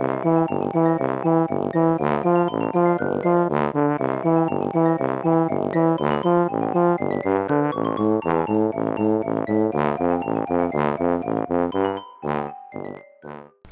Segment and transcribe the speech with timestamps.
[0.00, 0.06] 大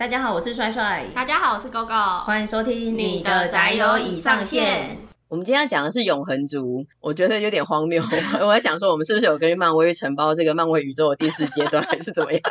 [0.06, 1.06] 家好，我是帅帅。
[1.14, 2.24] 大家好，我是 GoGo。
[2.24, 4.98] 欢迎收听你的宅友已上线。
[5.28, 8.02] 我们今天要讲的是永恒族，我觉得有点荒谬。
[8.42, 12.42] 我在想说，我们是不是有根据漫威承包这个漫威宇宙的第四阶段，还是怎么样？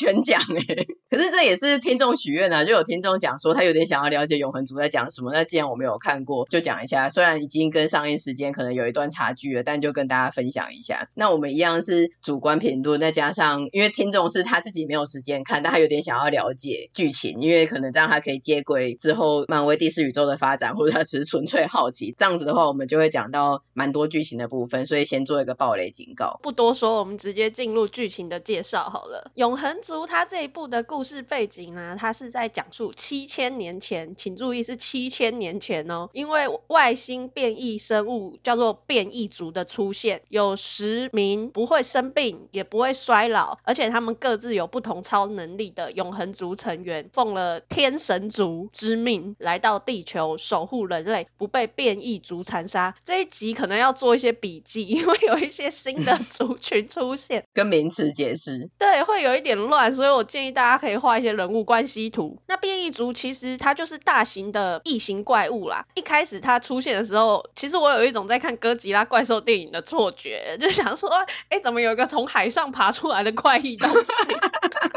[0.00, 5.30] 全讲哎、欸， 可是这也是听众许愿啊，就有听众讲说他有点想要了解永恒族在讲什么。
[5.32, 7.10] 那既然我没有看过，就讲一下。
[7.10, 11.08] 虽然已经跟上映时间可能有一段差距了，但就跟大家分享一下。
[11.14, 22.14] 那我们一样是主观评论，再加上因为听众是他自己没有时间看，但他有点想要了解剧情，因为可能这样他可以接轨之后漫威第四宇宙的发展，或者他只是纯粹好奇。
[22.16, 26.38] 这样子的话，我们就会讲到蛮多剧情的部分，所以先做一个暴雷警告。
[26.42, 29.30] 不多说，我们直接进入剧情的介绍好了。
[29.34, 29.70] 永恒。
[29.90, 52.94] 族他这一部的故事背景呢，他是在讲述七千年前，请注意是七千年前哦，因为外星变异生物叫做变异族的出现，有十名不会生病也不会衰老，而且他们各自有不同超能力的永恒族成员，奉了天神族之命来到地球守护人类不被变异族残杀。
[53.04, 59.60] 这一集可能要做一些笔记，因为有一些新的 族群出现，跟名词解释，对，会有一点。
[59.60, 62.36] 乱，所以我建议大家可以画一些人物关系图。
[62.48, 65.86] 那变异族其实它就是大型的异形怪物啦。
[65.94, 71.08] 一开始它出现的时候，其实我有一种在看哥吉拉怪兽电影的错觉，就想说，
[71.48, 74.10] 哎，怎么有一个从海上爬出来的怪异东西？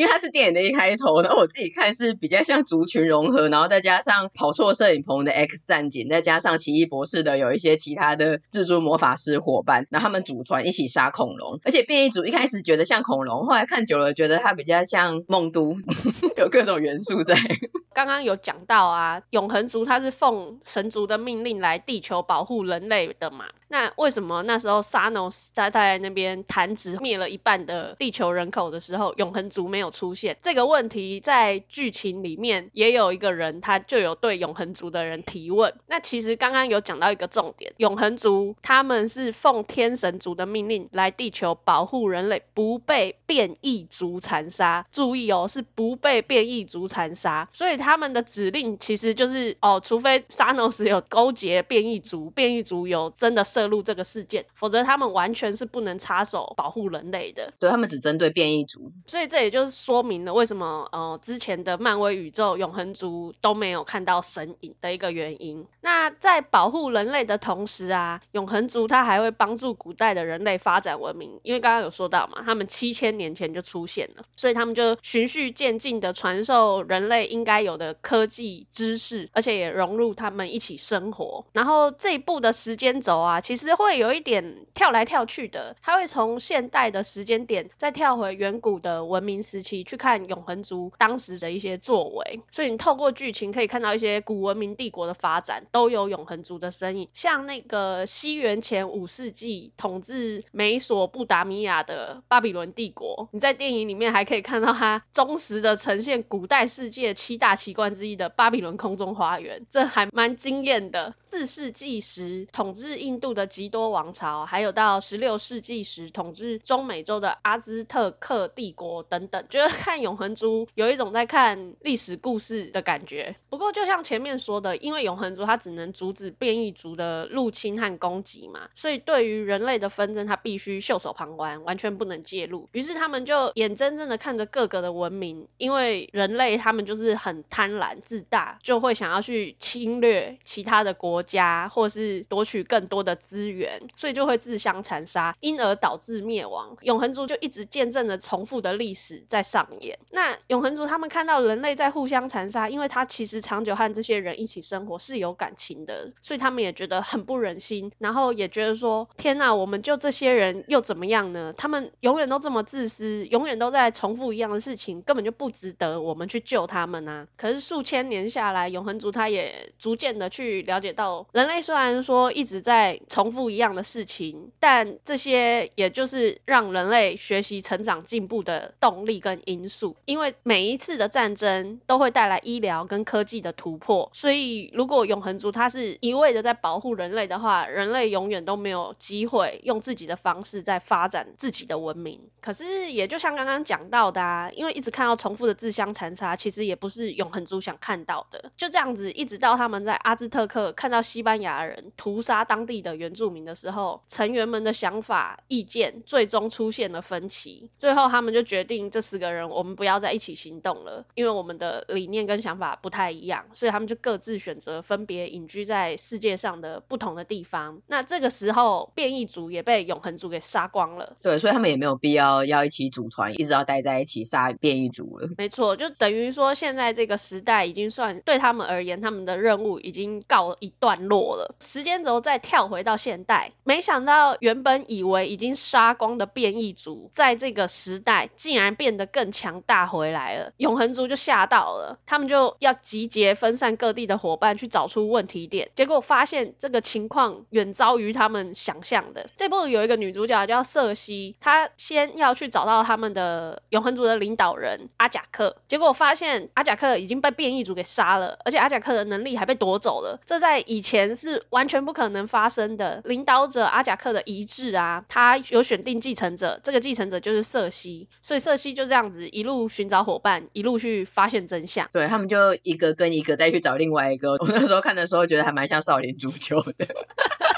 [0.00, 11.60] 因为它是电影的一开头，然后我自己看是比较像族群融合，然后再加上跑错摄影棚的 X 战警，再加上奇异博士的有一些其他的蜘蛛魔法师伙伴，然后他们组团一起杀恐龙。
[11.64, 15.76] 而且变异族一开始觉得像恐龙，后来看久了觉得它比较像梦都，
[16.38, 17.34] 有各种元素在。
[17.92, 23.46] 刚刚有讲到啊，永恒族它是奉神族的命令来地球保护人类的嘛。
[23.68, 30.36] 那为什么那时候萨诺斯他在那边弹指灭了一半的地球人口的时候，永恒族没有出现？
[30.42, 35.72] 这个问题在剧情里面也有一个人，他就有对永恒族的人提问。
[35.86, 44.84] 那其实刚刚有讲到一个重点，永恒族他们是奉天神族的命令来地球保护人类不被变异族残杀。
[44.90, 47.48] 注意哦，是不被变异族残杀。
[47.52, 53.60] 所以他们的指令其实就是哦，除非沙诺斯有勾结变异族，变异族有真的设。
[53.60, 57.52] 涉入这个事件，否则他们完全是不能插手保护人类的。
[57.58, 65.66] 对，他们只针对变异族，所以这也就是说明了为什么呃之前的漫威宇宙永恒族都没有看到神影的一个原因。
[65.80, 81.46] 那在保护人类的同时啊，永恒族它还会帮助古代的人类发展文明，因为刚刚有说到嘛，他们七千年前就出现了，所以他们就循序渐进的传授人类应该有的科技知识，而且也融入他们一起生活。
[81.52, 83.40] 然后这一部的时间轴啊。
[83.40, 111.14] 其实会有一点跳来跳去的，它会从现代的时间点再跳回远古的文明时期去看永恒族当时的一些作为，所以你透过剧情可以看到一些古文明帝国的发展都有永恒族的身影，像那个西元前五世纪统治美索不达米亚的巴比伦帝国，你在电影里面还可以看到它忠实的呈现古代世界七大奇观之一的巴比伦空中花园，这还蛮惊艳的。
[111.30, 123.36] 四世纪时统治印度的吉多王朝，还有到十六世纪时统治中美洲的阿兹特克帝国等等，觉得看永恒族有一种在看历史故事的感觉。
[123.48, 132.68] 不过就像前面说的，因为永恒族它只能阻止变异族的入侵和攻击嘛，所以对于人类的纷争，它必须袖手旁观，完全不能介入。
[132.72, 141.20] 于是他们就眼睁睁的看着各个的文明，因为人类他们就是很贪婪自大，就会想要去侵略其他的国。
[141.30, 146.76] 家或是夺取更多的资源，所以就会自相残杀，因而导致灭亡。
[146.80, 149.98] 永恒族就一直见证了重复的历史在上演。
[150.10, 161.54] 那永恒族他们看到人类在互相残杀，因为他其实长久和这些人一起生活是有感情的，所以他们也觉得很不忍心，然后也觉得说：天呐，我们就这些人又怎么样呢？
[161.56, 167.26] 他们永远都这么自私，永远都在重复一样的事情，根本就不值得我们去救他们啊！
[167.36, 179.96] 可是数千年下来，永恒族他也逐渐的去了解到，人类虽然说一直在重复一样的事情，但这些也就是让人类学习、成长、进步的动力跟因素。
[180.04, 192.20] 因为每一次的战争都会带来医疗跟科技的突破，所以如果永恒族他是一味的在保护人类的话，人类永远都没有机会用自己的方式在发展自己的文明。
[192.40, 198.50] 可是也就像刚刚讲到的啊，因为一直看到重复的自相残杀，其实也不是永恒族想看到的。
[198.56, 207.70] 就这样子，一直到他们在阿兹特克看到西班牙人屠杀当地的原住民的时候，成员们的想法、意见最终出现了分歧。
[207.78, 217.80] 最后他们就决定，这十个人我们不要再一起行动了，因为我们的理念跟想法不太一样，所以他们就各自选择分别隐居在世界上的不同的地方。
[217.86, 221.16] 那这个时候，变异族也被永恒族给杀光了。
[221.22, 225.28] 对，所以他们也没有必要要一起组团，一直要待在一起杀变异族了。
[225.38, 231.54] 没错，就等于说现在这个时代已经算对他们而言，他们的任务已经告一段落了。
[231.60, 240.52] 时间轴再跳回到现代，没想到原本以为已经杀光的变异族，在这个时代竟然变得更强大回来了。
[240.56, 249.28] 永恒族就吓到了，他们就要集结分散各地的伙伴去找出问题点，结果发现这个情况远超于他们想象的。
[249.36, 260.20] 这部有一个女主角叫瑟西，她先要去找到他们的永恒族的领导人阿贾克，结果发现阿贾克已经被变异族给杀了，而且阿贾克的能力还被夺走了。
[260.26, 263.00] 这在以前是完全不可能发生的。
[263.04, 271.88] 领导者阿贾克的遗志啊，他有选定继承者，这个继承者就是瑟西，所以瑟西就这样样子一路寻找伙伴，一路去发现真相。
[271.92, 274.32] 对，他们就一个跟一个再去找另外一个。
[274.32, 276.86] 我那时候看的时候觉得还蛮像少林足球的，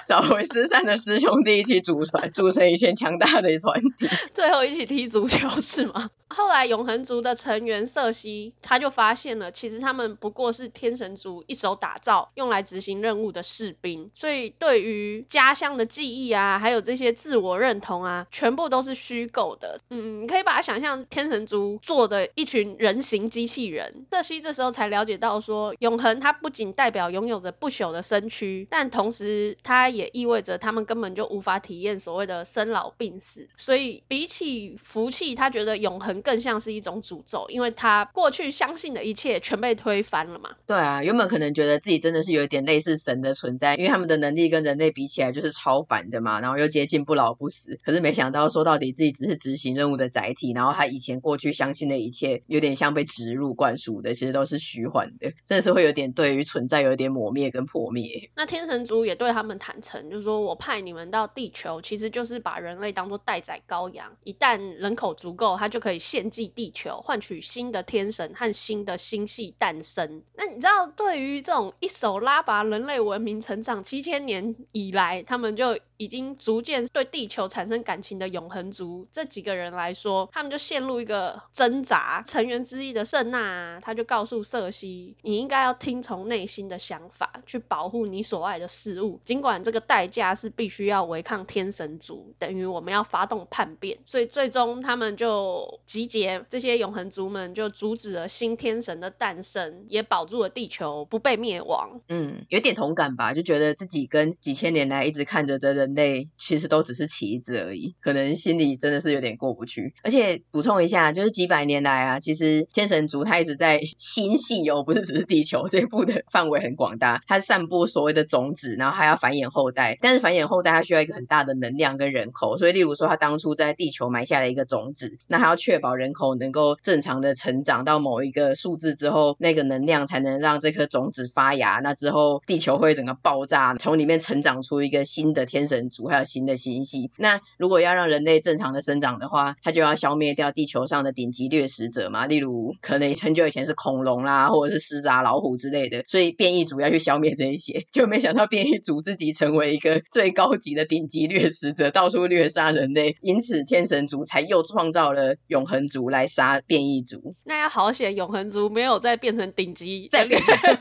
[0.06, 6.10] 找回失散的师兄弟一起组团，组成一些强大的团体， 最后一起踢足球是吗？
[6.28, 19.81] 后来永恒族的成员瑟西他就发现了，其实他们不过是天神族一手打造用来执行任务的士兵，所以对于家乡的记忆啊，还有这些自我认同啊，全部都是虚构的。
[19.90, 24.06] 嗯，你可以把它想象天神族做的一群人形机器人。
[24.10, 33.48] 瑟西这时候才了解到说，永恒它不仅代表拥有着不朽的身躯，但同时它也意味着他们根本就无法体验所谓的生老病死。
[33.56, 40.50] 所以比起福气，他觉得永恒更像是一种诅咒，因为他过去相信的一切全被推翻了嘛。
[40.66, 47.78] 对啊，原本可能觉得自己真的是有一点类似神的存在，因为他们的能力跟人类比起来就是超凡的嘛，然后又接近不老不死。
[47.84, 58.30] 可是没想到说到底自己只是执行任务的载体，然后他以前过去相信的一切有点像被植入灌输的，其实都是虚幻的，真的是会有点对于存在有一点抹灭跟破灭。
[58.36, 70.23] 那天神族也对他们成，就是说我派你们到地球，其实就是把人类当做待宰羔羊，一旦人口足够，他就可以献祭地球，换取新的天神和新的星系诞生。
[70.34, 82.25] 那你知道，对于这种一手拉拔人类文明成长七千年以来，他们就已经逐渐对地球产生感情的永恒族这几个人来说，他们就陷入一个挣扎。
[82.26, 93.99] 成员之一的圣娜，他就告诉瑟西，你应该要听从内心的想法，去保护你所爱的事物，尽管这个代价是必须要违抗天神族，等于我们要发动叛变。
[94.06, 102.00] 所以最终他们就集结这些永恒族们，就阻止了新天神的诞生，也保住了地球不被灭亡。
[102.08, 109.94] 嗯，有点同感吧，就觉得自己跟几千年来一直看着的人类，其实都只是棋子而已，可能心里真的是有点过不去。
[110.02, 119.98] 而且补充一下，就是几百年来啊，其实天神族他一直在 星系哦，不是只是地球这一部的范围很广大，它散布所谓的种子，然后还要繁衍后代。
[120.00, 137.10] 但是繁衍后代它需要一个很大的能量跟人口，所以例如说他当初在地球埋下了一个种子，那他要确保人口能够正常的成长到某一个数字之后，那个能量才能让这颗种子发芽，那之后地球会整个爆炸，从里面成长出一个新的天神族，还有新的星系。
[137.16, 157.34] 那如果要让人类正常的生长的话，它就要消灭掉地球上的顶级掠食者嘛，例如可能很久以前是恐龙啦，或者是狮子啊、老虎之类的，所以变异族要去消灭这一些，就没想到变异族自己成为一个最高级的顶级掠食者，到处掠杀人类，因此天神族才又创造了永恒族来杀变异族。
[157.44, 160.72] 那要好险，永恒族没有再变成顶级再掠食者，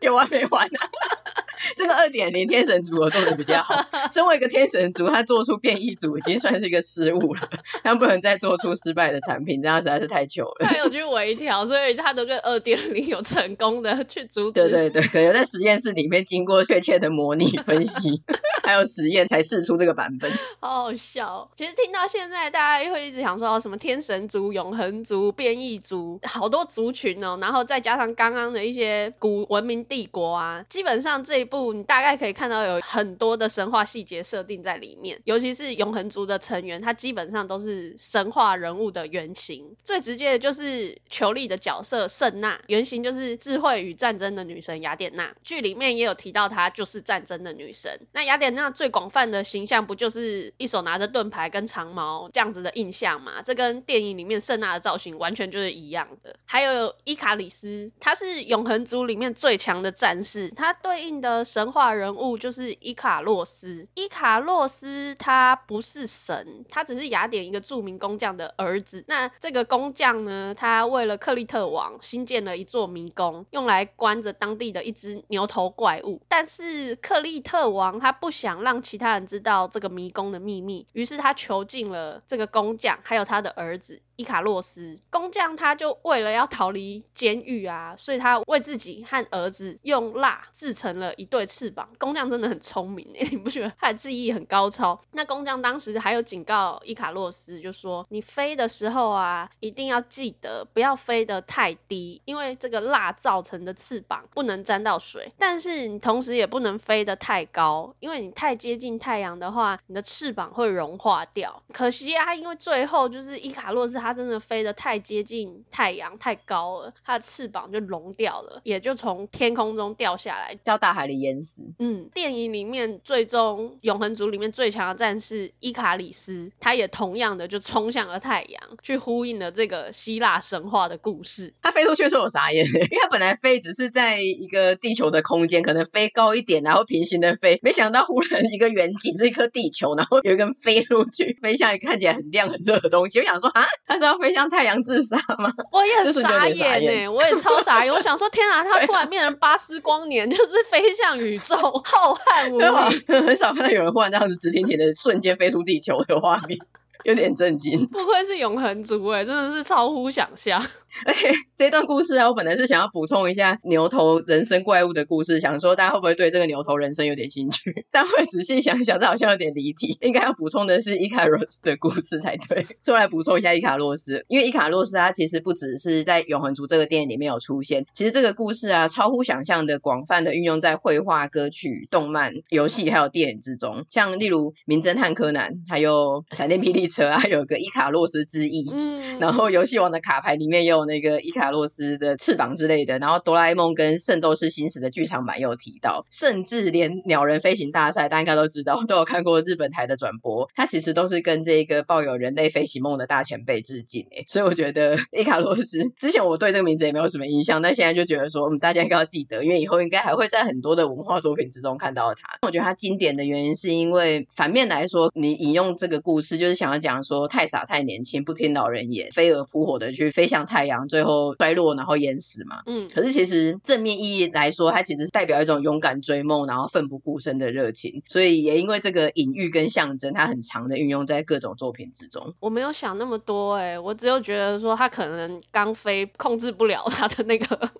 [0.02, 0.88] 有完没完啊？
[1.76, 3.67] 这个二点零天神族做的比较好。
[3.74, 4.08] 好。
[4.10, 7.48] 身为一个天神族，他做出变异组已经算是一个失误了，
[7.84, 10.66] 他不能再做出失败的产品，这样实在是太糗了。
[10.66, 14.52] 他有去微调，所以他都跟二点零有成功的去阻止。
[14.52, 18.22] 对对对，可能在实验室里面经过确切的模拟分析，
[18.64, 20.30] 还有实验才试出这个版本。
[20.60, 21.48] 好好笑。
[21.56, 27.38] 其实听到现在，大家会一直想说什么天神族、永恒族、变异族，好多族群哦。
[27.40, 35.20] 然后再加上刚刚的一些古文明帝国啊，基本上这一部你大概可以看到有很多的神话细节设定在里面。
[35.24, 39.74] 尤其是永恒族的成员，他基本上都是神话人物的原型。
[39.82, 45.34] 最直接的就是裘莉的角色圣娜，原型就是智慧与战争的女神雅典娜。
[45.42, 48.06] 剧里面也有提到她就是战争的女神。
[48.12, 53.42] 那雅典娜最广泛的形象不就是一手拿着盾牌跟长矛这样子的印象吗？
[53.42, 56.36] 这跟电影里面圣娜的造型完全就是一样的。
[56.44, 63.88] 还有伊卡里斯，他是永恒族里面最强的战士，他对应的神话人物就是伊卡洛斯。
[63.94, 69.04] 伊卡洛斯他不是神，他只是雅典一个著名工匠的儿子。
[69.08, 76.20] 那这个工匠呢，他为了克利特王新建了一座迷宫，用来关着当地的一只牛头怪物。
[76.28, 84.02] 但是克利特王他不想让其他人知道这个迷宫的秘密，于是他囚禁了这个工匠，还有他的儿子。
[84.16, 91.90] 伊卡洛斯工匠他就为了要逃离监狱啊，所以他为自己和儿子用蜡制成了一对翅膀。
[91.98, 95.00] 工匠真的很聪明，不觉得他的技艺很高超？
[95.12, 105.32] 那工匠当时还有警告伊卡洛斯，就说你飞的时候啊，一定要记得不要飞得太低，因为这个蜡造成的翅膀不能沾到水。
[105.38, 111.62] 但是你同时也不能飞得太高，因为你太接近太阳的话，你的翅膀会融化掉。
[111.72, 114.18] 可惜啊，因为最后就是伊卡洛斯他。
[114.18, 121.62] 真的飞得太接近太阳太高了，他的翅膀就融掉了，也就从天空中掉下来，掉大海里淹死。
[121.78, 131.54] 嗯，电影里面最终永恒族里面最强的战士伊卡里斯，他也同样的就冲向了太阳，去呼应了这个希腊神话的故事。
[131.62, 143.20] 他飞出去的时候我傻眼， 因为他本来飞只是在一个地球的空间，可能飞高一点，然后平行的飞，没想到忽然一个远景是一颗地球，然后有一根飞出去，飞向看起来很亮很热的东西。
[143.20, 143.66] 我想说啊。
[143.86, 145.50] 他是要飞向太阳自杀吗？
[145.72, 147.92] 我也很傻眼呢、欸， 我也超傻眼。
[147.92, 152.90] 我想说，天啊，他突然变成巴斯光年，就是飞向宇宙，浩瀚无垠。
[153.22, 156.58] 很少看到有人忽然这样子直挺挺的瞬间飞出地球的画面，
[157.04, 157.86] 有点震惊。
[157.86, 160.62] 不愧是永恒族哎，真的是超乎想象。
[161.04, 167.86] 而且 这段故事啊，我本来是想要补充一下牛头人生怪物的故事，想说大家会不会对这个牛头人生有点兴趣？
[167.90, 172.66] 但会仔细想想，这好像有点离题，应该要补充的是伊卡洛斯的故事才对。
[172.82, 183.84] 出来补充一下伊卡洛斯，因为伊卡洛斯它其实不只是在永恒族这个电影里面有出现，其实这个故事啊，超乎想象的广泛的运用在绘画、歌曲、动漫、游戏还有电影之中。
[183.90, 188.68] 像例如《名侦探柯南》，还有《闪电霹雳车》啊，还有个伊卡洛斯之翼。
[188.72, 190.88] 嗯，然后游戏王的卡牌里面也有。
[190.88, 212.38] 那个伊卡洛斯的翅膀之类的，然后哆啦 A 梦跟圣斗士星矢的剧场版也有提到，甚至连鸟人飞行大赛，大家应该都知道，都有看过日本台的转播，它其实都是跟这个抱有人类飞行梦的大前辈致敬诶，所以我觉得伊卡洛斯之前我对这个名字也没有什么印象，但现在就觉得说，嗯，大家应该要记得，因为以后应该还会在很多的文化作品之中看到它。
[212.40, 220.86] 我觉得它经典的原因是因为反面来说，你引用这个故事就是想要讲说太傻太年轻，不听老人言，飞蛾扑火的去飞向太阳。
[220.88, 222.62] 最后衰落，然后淹死嘛。
[222.66, 228.02] 嗯，可是其实正面意义来说，它其实是代表一种勇敢追梦，然后奋不顾身的热情。
[228.06, 232.34] 所以也因为这个隐喻跟象征，它很常的运用在各种作品之中。
[232.40, 237.70] 我没有想那么多哎、欸，我只有觉得说他可能刚飞控制不了他的那个，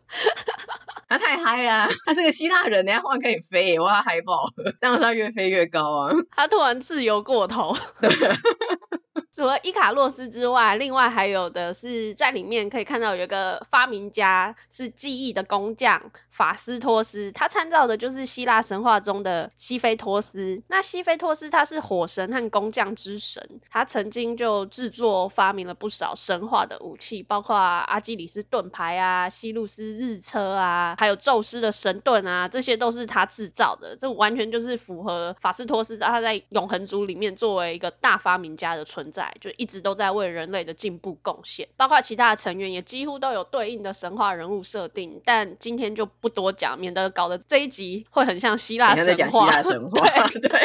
[1.08, 1.88] 他太嗨了。
[2.04, 6.12] 他是个希腊人，人家忽然可以飞，哇，嗨爆了，让他越飞越高啊。
[6.34, 7.74] 他突然自由过头。
[9.38, 20.64] 除了伊卡洛斯之外，另外还有的是在里面可以看到有一个发明家，是记忆的工匠法斯托斯，他参照的就是希腊神话中的西菲托斯。
[20.66, 33.94] 那西菲托斯他是火神和工匠之神，他曾经就制作发明了不少神话的武器，包括阿基里斯盾牌啊、西路斯日车啊，还有宙斯的神盾啊，这些都是他制造的。
[33.94, 39.27] 这完全就是符合法斯托斯他在永恒族里面作为一个大发明家的存在。
[39.40, 49.04] 就一直都在为人类的进步贡献，包括其他的成员也几乎都有对应的神话人物设定，但今天就不多讲，免得搞得这一集会很像希腊神话。
[49.04, 50.50] 在讲希腊神 话，对。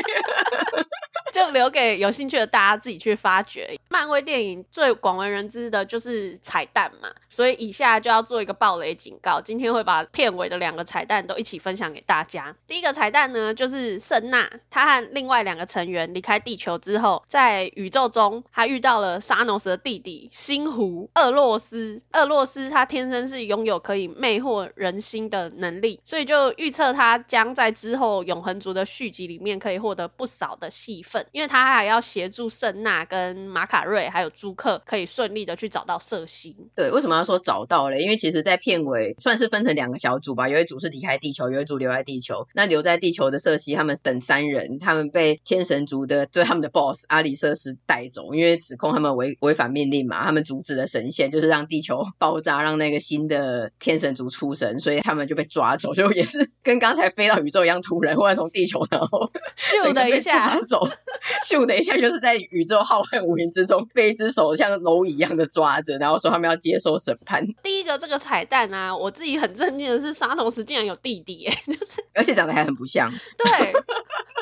[1.34, 3.78] 就留给有兴趣的大家自己去发掘。
[3.90, 12.56] 漫威电影最广为人知的就是彩蛋嘛，所以以下就要做一个暴雷警告，今天会把片尾的两个彩蛋都一起分享给大家。
[12.68, 22.02] 第一个彩蛋呢，就是圣娜，她和另外两个成员离开地球之后，在宇宙中，她遇到了沙诺斯的弟弟星狐厄洛斯。
[22.14, 36.56] 厄洛斯他天生是拥有可以魅惑人心的能力，所以就预测他将在之后永恒族的续集里面可以获得不少的戏份，因为他还要协助圣娜跟马卡瑞还有朱克可以顺利的去找到瑟西。
[36.76, 38.02] 对，为什么要说找到嘞？
[38.02, 42.48] 因为其实，在片尾算是分成两个小组吧，有一组是离开地球，有一组留在地球。
[42.54, 60.90] 那留在地球的瑟西他们等三人，他们被天神族的对他们的 boss 阿里瑟斯带走，因为指控他们违违反命令嘛，他们阻止了神仙，就是让地球 爆炸，让那个新的天神族出神，所以他们就被抓走，就也是跟刚才飞到宇宙一样突然，忽然从地球然后 咻的一下走，
[61.46, 67.48] 咻的一下就是在宇宙浩瀚无垠之中被一只手像蝼蚁一样的抓着，然后说他们要接受审判。
[67.64, 73.74] 第一个这个彩蛋啊，我自己很震惊的是沙童石竟然有弟弟，哎， 就是而且长得还很不像，对，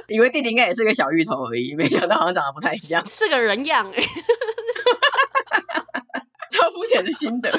[0.16, 4.04] 以为弟弟应该也是个小芋头而已，没想到好像长得不太一样，是个人样哎。
[6.52, 7.50] 超肤浅的心得，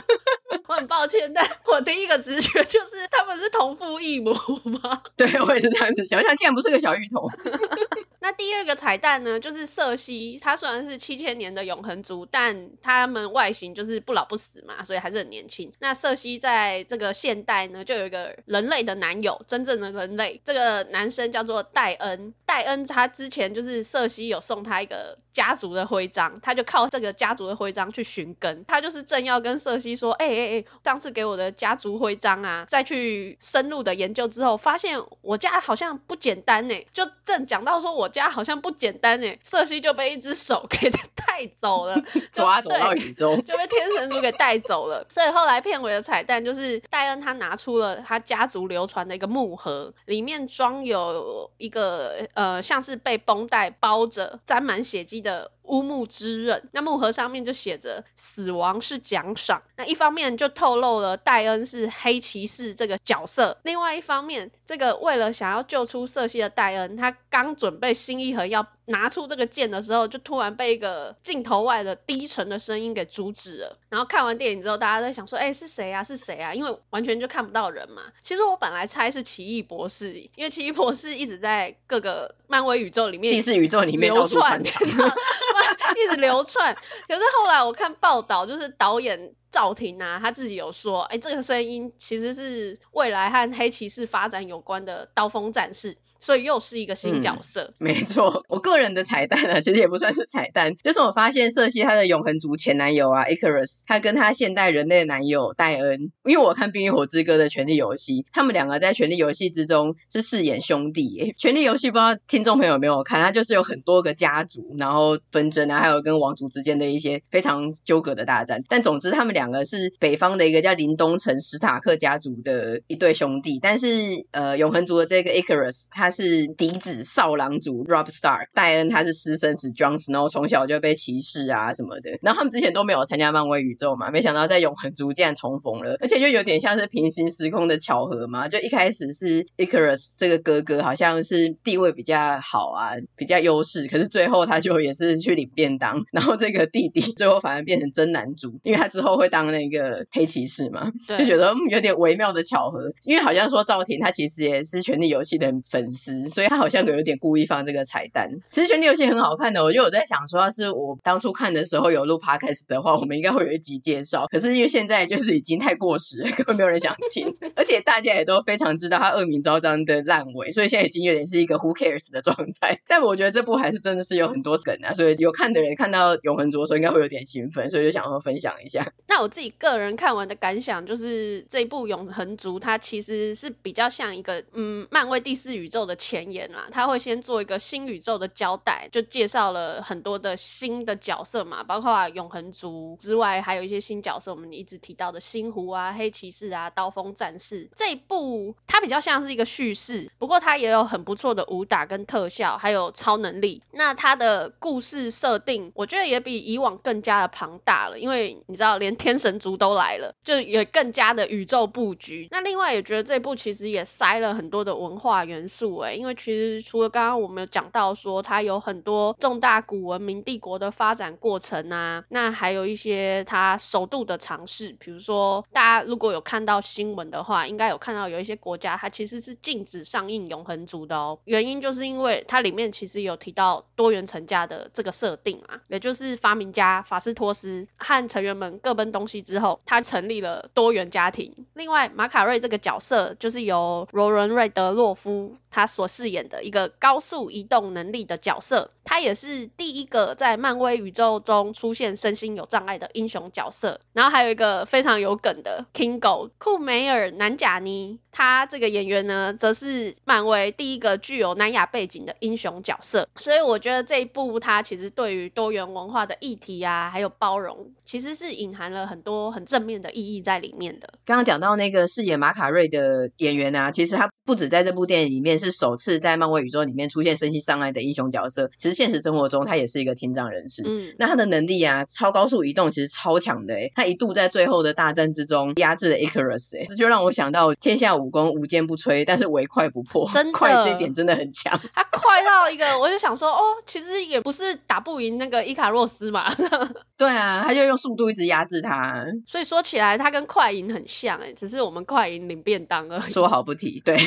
[0.68, 4.32] 我很抱歉，但我第一个直觉就是他们是同父异母
[4.64, 5.02] 吗？
[5.16, 7.28] 对，我也是这样子想，想竟然不是个小芋头。
[8.20, 15.72] 那第二个彩蛋呢，就是瑟西，他虽然是七千年的永恒族，但他们外形就是不老不死嘛，所以还是很年轻。
[15.80, 22.32] 那瑟西在这个现代呢，就有一个人类的男友，真正的人类，这个男生叫做戴恩。
[22.46, 28.64] 戴恩他之前就是瑟西有送他一个家族的徽章，他就靠这个家族的徽章去寻根。
[28.66, 36.86] 他就是正要跟瑟西说，哎哎哎，上次给我的家族徽章啊，再去深入的研究之后，发现我家好像不简单呢。
[36.92, 38.12] 就正讲到说我。
[38.12, 41.98] 家好像不简单呢，瑟西就被一只手给带走了，
[42.30, 45.06] 抓走到宇宙， 就被天神族给带走了。
[45.08, 55.50] 所以后来片尾的彩蛋就是戴恩他拿出了他家族流传的一个木盒，里面装有一个呃像是被绷带包着、沾满血迹的。
[55.72, 59.62] 乌木之刃，那木盒上面就写着“死亡是奖赏”。
[59.76, 73.78] 那一方面就透露了戴恩是黑骑士这个角色，另外一方面，这个为了想要救出瑟西的戴恩，他刚准备新一盒要拿出这个剑的时候，就突然被一个镜头外的低沉的声音给阻止了。
[73.88, 76.02] 然后看完电影之后，大家都在想说：“哎，是谁啊？
[76.02, 78.02] 是谁啊？”因为完全就看不到人嘛。
[78.22, 86.74] 其实我本来猜是奇异博士，因为奇异博士一直在各个漫威宇宙里面，第四宇宙里面流窜， 一直流窜。
[87.06, 98.44] 可是后来我看报道，就是导演赵婷啊，他自己有说：“哎，这个声音其实是未来和黑骑士发展有关的刀锋战士。”所以又是一个新角色，嗯、没错。
[98.48, 111.34] 我个人的彩蛋啊，其实也不算是彩蛋， 就是我发现瑟西她的永恒族前男友啊，Icarus，他跟他现代人类的男友戴恩，因为我看《冰与火之歌》的权力游戏，他们两个在权力游戏之中是饰演兄弟耶。
[111.36, 118.62] 权力游戏不知道听众朋友有没有看，他就是有很多个家族，然后纷争啊，还有跟王族之间的一些非常纠葛的大战。
[118.68, 123.86] 但总之，他们两个是北方的一个叫林东城史塔克家族的一对兄弟，但是
[124.30, 126.11] 呃，永恒族的这个 Icarus 他。
[126.12, 132.18] 是嫡子少狼族 Robb Stark，戴恩他是私生子 Jon Snow，从小就被歧视啊什么的。
[132.22, 138.46] 然后他们之前都没有参加漫威宇宙嘛，没想到在永恒族竟然重逢了，而且就有点像是平行时空的巧合嘛。
[138.48, 152.92] 就一开始是 Icarus 这个哥哥好像是地位比较好啊，比较优势，可是最后他就也是去领便当，然后这个弟弟 最后反而变成真男主，因为他之后会当那个黑骑士嘛，就觉得有点微妙的巧合。
[153.04, 156.01] 因为好像说赵婷他其实也是权力游戏的粉丝。
[156.28, 158.30] 所以他好像有点故意放这个彩蛋。
[158.50, 164.26] 其实《权力游戏》很好看的，我就有在想说，要是我当初看的时候有录 podcast 的话，我们应该会有一集介绍。
[164.30, 172.80] 可是因为现在就是已经太过时了，根本没有人想听，而且大家也都非常知道他恶名昭彰的烂尾，所以现在已经有点是一个 who cares 的状态。
[172.88, 178.92] 但我觉得这部还是真的是有很多梗啊，所以有看的人看到永恒族的时候应该会有点兴奋，所以就想说分享一下。
[179.08, 185.91] 那我自己个人看完的感想就是，这部永恒族它其实是比较像一个嗯漫威第四宇宙的。
[185.96, 197.70] 前言啦，他会先做一个新宇宙的交代，就介绍了很多的新的角色嘛，包括永恒族之外，还有一些新角色，我们一直提到的星狐啊、黑骑士啊、刀锋战士。
[197.76, 203.62] 这一部它比较像是一个叙事，不过它也有很不错的武打跟特效，还有超能力。
[203.72, 212.28] 那它的故事设定，我觉得也比以往更加的庞大了，因为你知道，连天神族都来了，就也更加的宇宙布局。
[212.30, 241.46] 那另外也觉得这部其实也塞了很多的文化元素，因为其实除了刚刚我们有讲到说它有很多重大古文明帝国的发展过程啊，那还有一些它首度的尝试，比如说大家如果有看到新闻的话，应该有看到有一些国家它其实是禁止上映永恒族的哦，原因就是因为它里面其实有提到多元成家的这个设定啊，也就是发明家法斯托斯和成员们各奔东西之后，他成立了多元家庭。
[241.54, 253.78] 另外，马卡瑞这个角色就是由罗伦瑞德洛夫他他所饰演的一个高速移动能力的角色，他也是第一个在漫威宇宙中出现身心有障碍的英雄角色。
[253.92, 263.08] 然后还有一个非常有梗的 Kingo 库梅尔南贾尼，他这个演员呢，则是漫威第一个具有南亚背景的英雄角色。
[263.14, 270.94] 所以我觉得这一部它其实对于多元文化的议题啊，还有包容，其实是隐含了很多很正面的意义在里面的。
[271.04, 280.62] 刚刚讲到那个饰演马卡瑞的演员啊，其实他不止在这部电影里面是首次在漫威宇宙里面出现身心障碍的英雄角色，其实现实生活中他也是一个听障人士。
[280.66, 291.60] 嗯，那他的能力啊，超高速移动其实超强的诶，他一度在最后的大战之中压制了 Icarus 诶，这就让我想到天下武功无坚不摧，但是唯快不破，真的，快这一点真的很强。
[291.74, 296.32] 他快到一个，我就想说哦，其实也不是打不赢那个伊卡洛斯嘛。
[296.96, 299.04] 对啊，他就用速度一直压制他。
[299.26, 303.10] 所以说起来，他跟快银很像哎，只是我们快银领便当而已。
[303.10, 303.96] 说好不提，对。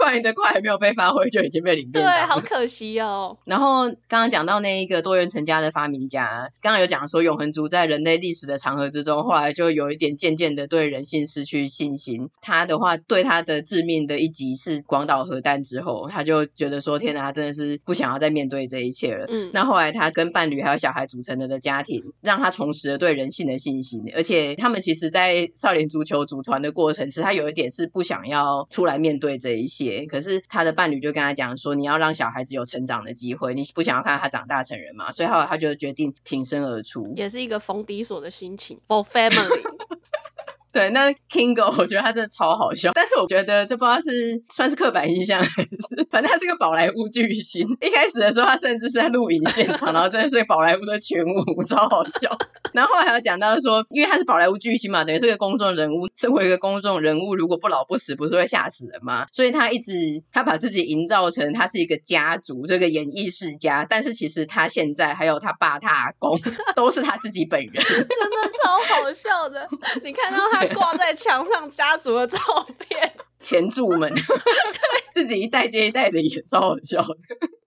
[0.00, 1.92] 快银的快还没有被发挥，就已经被领。
[1.92, 3.36] 对，好可惜哦。
[3.44, 12.30] 然后刚刚讲到那一个多元成家的发明家，刚刚有讲说永恒族在人类历史的长河之中，后来就有一点渐渐的对人性失去信心。
[12.40, 19.26] 他的话对他的致命的一击是广岛核弹之后，他就觉得说天哪，他真的是不想要再面对这一切了。
[19.28, 24.00] 嗯，那后来他跟伴侣还有小孩组成了的家庭，让他重拾了对人性的信心。
[24.14, 29.89] 而且他们其实，在少年足球组团的过程，其实他有一点是不想要出来面对这一切。
[30.08, 35.12] 可是他的伴侣就跟他讲说，你要让小孩子有成长的机会，你不想要看他长大成人嘛？
[35.12, 39.62] 所以后来他就决定挺身而出，也是一个逢低所的心情，for family。
[40.72, 47.66] 对，那 Kingo 我觉得他真的超好笑，但是我觉得这不知道是算是刻板印象还是，反正他是个宝莱坞巨星。
[47.80, 52.38] 一开始的时候，他甚至是在录影现场，然后真的是宝莱坞的全舞，超好笑。
[52.72, 59.26] 然后后来还有讲到说，因为他是宝莱坞巨星嘛，等于是个公众人物，身为一个公众人物，如果不老不死，不是会吓死人吗？
[59.32, 66.40] 所以他一直他把自己营造成他是一个家族，这个演艺世家，但是其实他现在还有他爸、他阿公
[66.76, 68.06] 都是他自己本人， 真的
[68.62, 69.68] 超好笑的。
[70.04, 70.59] 你看到他。
[70.74, 72.38] 挂在墙上家族的照
[72.78, 74.22] 片，前柱们， 对，
[75.12, 77.16] 自己一代接一代的也超好笑的。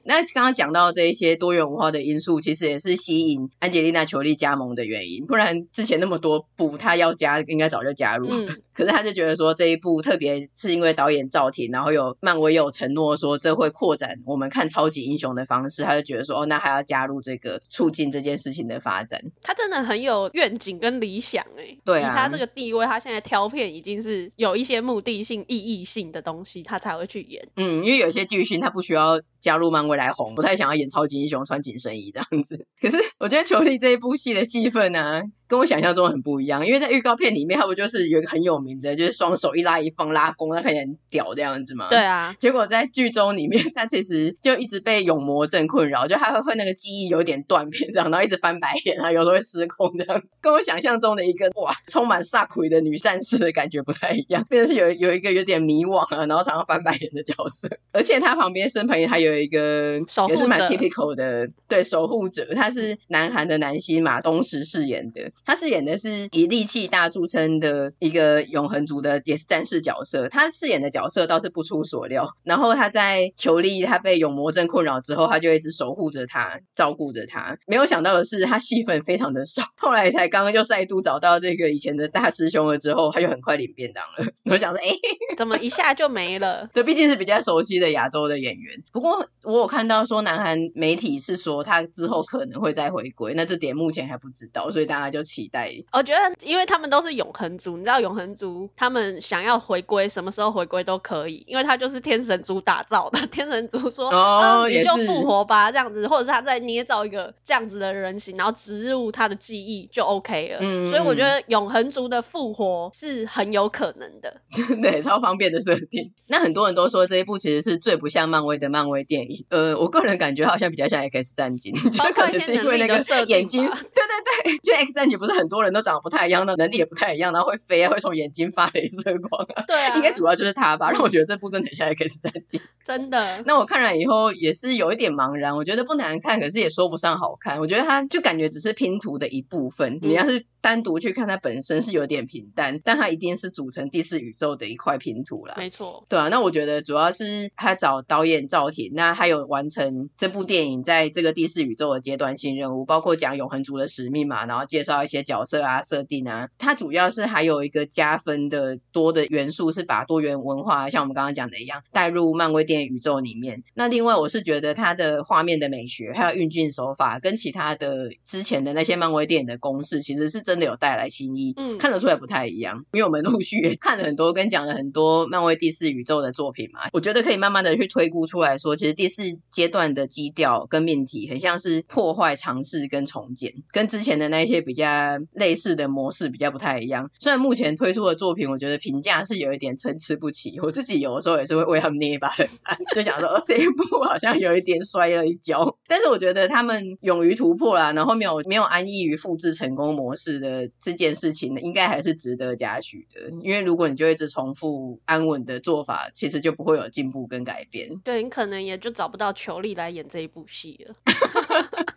[0.06, 5.26] 那刚刚讲到这一些多元文化的因素，其实也是吸引安吉丽娜·裘丽加盟的原因。
[5.26, 8.28] 不然之前那么多部，她要加应该早就加入。
[8.30, 8.48] 嗯。
[8.74, 19.22] 可是她就觉得说这一部特别是因为导演赵婷，然后有漫威有承诺说这会扩展我们看超级英雄的方式，她就觉得说哦，那还要加入这个促进这件事情的发展。
[19.44, 21.78] 他真的很有愿景跟理想哎。
[21.86, 22.12] 对啊。
[22.12, 27.48] 以她这个地位，他现在挑片已经是有一些目的性、意义性的东西，他才会去演。
[27.56, 32.66] 嗯，因为有些剧情他不需要加入漫威回来红，不太想要演超级英雄穿紧身衣这样子。
[32.82, 35.22] 可是我觉得裘丽这一部戏的戏份呢，
[35.54, 36.66] 跟我想象中很不一样。
[36.66, 41.90] 因为在预告片里面，他不就是有一个很有名的，就是双手一拉一放拉弓，那看起来很屌这样子嘛？
[41.90, 42.36] 对啊。
[42.40, 50.24] 结果在剧中里面，他其实就一直被永魔症困扰，就他会会那个记忆有点断片这样，然后一直翻白眼啊，有时候会失控这样。
[50.42, 57.70] 跟我想象中的一个哇充满煞魁的女战士的感觉不太一样，变成是有有一个有点迷惘啊，然后常常翻白眼的角色。
[57.92, 59.44] 而且他旁边身旁还有。
[59.44, 72.30] 一个也是蛮 typical 的，对，守护者，他是南韩的南希马东石饰演的，他饰演的是以力气大著称的一个永恒族的也是战士角色，他饰演的角色倒是不出所料。
[72.44, 77.58] 然后他在裘力他被永魔症困扰之后，他就一直守护着他，照顾着他。
[77.68, 84.32] 没有想到的是，他戏份非常的少，后来才刚刚又再度找到这个以前的大师兄了之后，他就很快领便当了。
[84.52, 84.90] 我想说，哎，
[85.38, 86.70] 怎么一下就没了？
[86.74, 89.28] 对，毕竟是比较熟悉的亚洲的演员，不过。
[89.44, 95.72] 我有看到说，南韩媒体是说他之后可能会再回归，那这点目前还不知道，所以大家就期待。
[95.92, 103.20] 我觉得，因为他们都是永恒族，你知道永恒族他们想要回归，什么时候回归都可以，因为他就是天神族打造的。
[103.32, 110.58] 天神族说，哦，你就复活吧，这样子，或者是他再捏造一个这样子的人形，然后植入他的记忆就 OK 了。
[110.62, 114.42] 嗯，所以我觉得永恒族的复活是很有可能的，
[114.82, 116.12] 对，超方便的设定。
[116.28, 119.46] 那很多人都说这一部其实是最不像漫威的漫威电影。
[119.50, 129.64] 呃，我个人感觉好像比较像 X 战警，就可能是因为那个眼睛，对对对，就 X 战警集不是很多人都长得不太一样，那能力也不太一样，然后会飞啊，会从眼睛发镭射光啊。
[129.68, 132.60] 对啊， 应该主要就是他吧，让我觉得这部真的等一下也可以是战绩。
[132.86, 133.44] 真的。
[133.46, 137.60] 那我看了以后也是有一点茫然，我觉得不难看，可是也说不上好看。
[137.60, 145.56] 我觉得它就感觉只是拼图的一部分，你要是单独去看它本身是有点平淡，但它一定是组成第四宇宙的一块拼图啦。
[145.58, 146.06] 没错。
[146.10, 156.50] 对啊，那我觉得主要是他找导演赵婷，那他有完成这部电影在这个第四宇宙的阶段性任务，包括讲永恒族的使命嘛，然后介绍一些角色啊、设定啊。
[156.58, 163.64] 它主要是还有一个加分的多的元素，是把多元文化，像我们刚刚讲的一样，带入漫威电影宇宙里面。
[163.74, 172.86] 那另外，我是觉得它的画面的美学还有运镜手法，跟其他的之前的那些漫威电影的公式，其实是真的有带来新意，嗯，看得出来不太一样。
[172.92, 187.10] 因为我们陆续也看了很多跟讲了很多漫威第四宇宙的作品嘛，我觉得可以慢慢的去推估出来说，其实第四阶段的基调跟命题很像是破坏、尝试跟重建，跟之前的那些比较呃类似的模式比较不太一样。
[187.20, 195.78] 虽然目前推出的作品，我觉得评价是有一点参差不齐， 我自己有的时候也是会为他们捏一把冷汗， 就想说这一部好像有一点摔了一跤。
[195.88, 203.32] 但是我觉得他们勇于突破啦，然后没有没有安逸于复制成功模式的这件事情呢，应该还是值得嘉许的。
[203.42, 208.00] 因为如果你就一直重复安稳的做法，其实就不会有进步跟改变。
[208.04, 210.96] 对，你可能也就找不到裘力来演这一部戏了。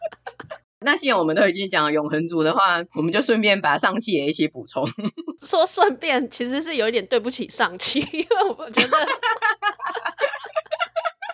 [0.80, 4.86] 那既然我们都已经讲了永恒族的话，我们就顺便把上汽也一起补充。
[5.40, 8.26] 说顺便，其实是有一点对不起上汽，因为
[8.58, 8.98] 我觉得。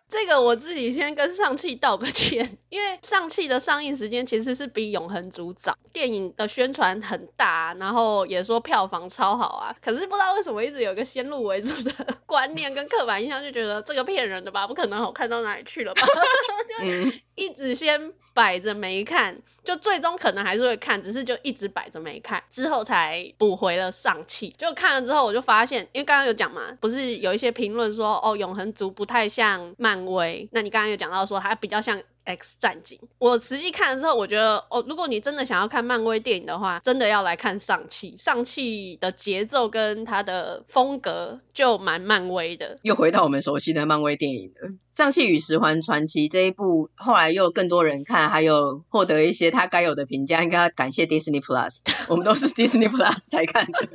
[0.09, 11.93] 这个我自己先跟上汽道个歉，因为上汽的上映时间其实是比永恒族早，电影的宣传很大，然后也说票房超好啊，可是不知道为什么一直有一个先入为主的
[12.27, 16.85] 观念跟刻板印象，就觉得这个骗人的吧，不可能好看到哪里去了吧，就
[17.35, 30.03] 一直先摆着没看，就最终可能还是会看，只是就一直摆着没看，之后才补回了上期，就看了之后我就发现，因为刚刚有讲嘛，不是有一些评论说哦，永恒族不太像漫。
[30.03, 42.79] 威，那你刚刚有讲到说它比较像 X 战警，我实际看了之后，我觉得哦，如果你真的想要看漫威电影的话，真的要来看上汽，上汽的节奏跟它的风格就蛮漫威的。
[42.83, 53.89] 又回到我们熟悉的漫威电影了，《上汽与十环传奇》这一部，后来又更多人看，还有获得一些他该有的评价，应该要感谢 Disney Plus， 我们都是 Disney Plus 才看的。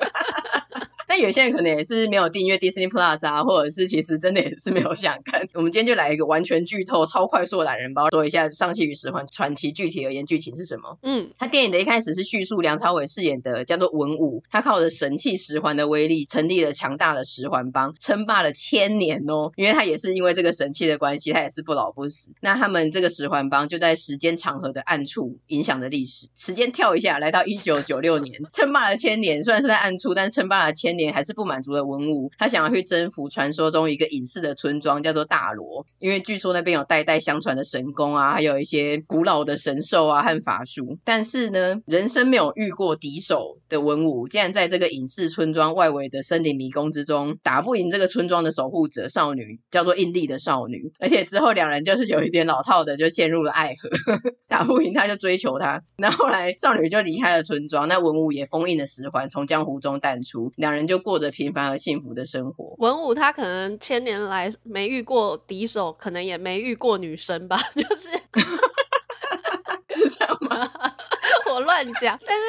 [1.07, 5.47] 但有些人可能也是没有订阅 Disney Plus 啊，或者是其实真的也是没有想看。
[5.55, 10.97] 我们今天就来一个完全剧透、超快速的懒人包，说一下《上戏与十环传奇》具体而言剧情是什么。
[11.01, 19.53] 嗯，他电影的一开始是叙述梁朝伟饰演的叫做文武，他靠着神器十环的威力，成立了强大的十环帮，称霸了千年哦。
[19.55, 22.33] 因为他也是因为这个神器的关系，他也是不老不死。
[22.41, 26.27] 那他们这个十环帮就在时间长河的暗处影响了历史。
[26.35, 31.07] 时间跳一下，来到一九九六年，称霸了千年，虽然是在暗处，但称霸了千年。
[31.17, 35.85] 还是不满足的文武，他想要去征服传说中一个隐世的村庄，叫做大罗。
[35.99, 40.97] 因为据说那边有代代相传的神功啊，还有一些古老的神兽啊和法术。
[41.05, 50.91] 但是呢，人生没有遇过敌手的文武，竟然在这个隐世村庄外围的森林迷宫之中，打不赢这个村庄的守护者少女，叫做印丽的少女。
[50.99, 53.89] 而且之后两人就是有一点老套的，就陷入了爱河。
[54.49, 60.86] 打不赢他就追求他，那后来少女就离开了村庄，那文武也封印了十环，从江湖中淡出，两人。
[60.87, 62.75] 就过着平凡而幸福的生活。
[62.79, 68.09] 文武他可能千年来没遇过敌手，可能也没遇过女生吧， 就是
[69.93, 70.71] 是这样吗？
[71.51, 72.19] 我乱讲。
[72.25, 72.43] 但是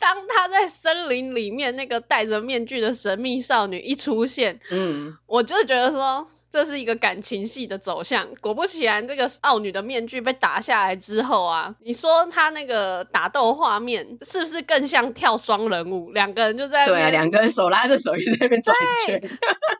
[0.00, 6.26] 当他在森林里面，那个戴着面具的神秘少女一出现，嗯，我就觉得说。
[6.54, 16.12] 这是一个感情戏的走向，果不其然，这个少女的面具被打下来之后啊，你说她那个打斗画面是不是更像跳双人舞？
[16.12, 18.72] 两个人就在对啊，两个人手拉着手一直在那边转
[19.04, 19.20] 圈，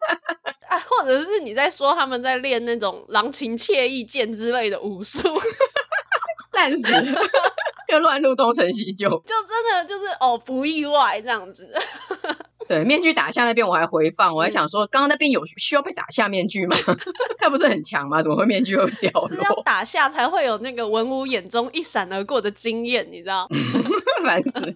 [0.67, 5.29] 啊，或者是你在说他们在练那种郎情妾意剑之类的武术，
[6.51, 7.23] 烂死了，
[7.93, 11.73] 又乱入东成西就，就真的就是哦，不意外这样子。
[12.67, 16.77] 对，面具打下那边我还回放，我还想说，刚刚那边有需要被打下面具吗？
[17.39, 18.23] 他不是很强吗？
[18.23, 19.43] 怎么会面具会掉落？
[19.43, 23.49] 要打下才会有那个文武眼中一闪而过的惊艳，你知道？
[24.25, 24.73] 烦死了。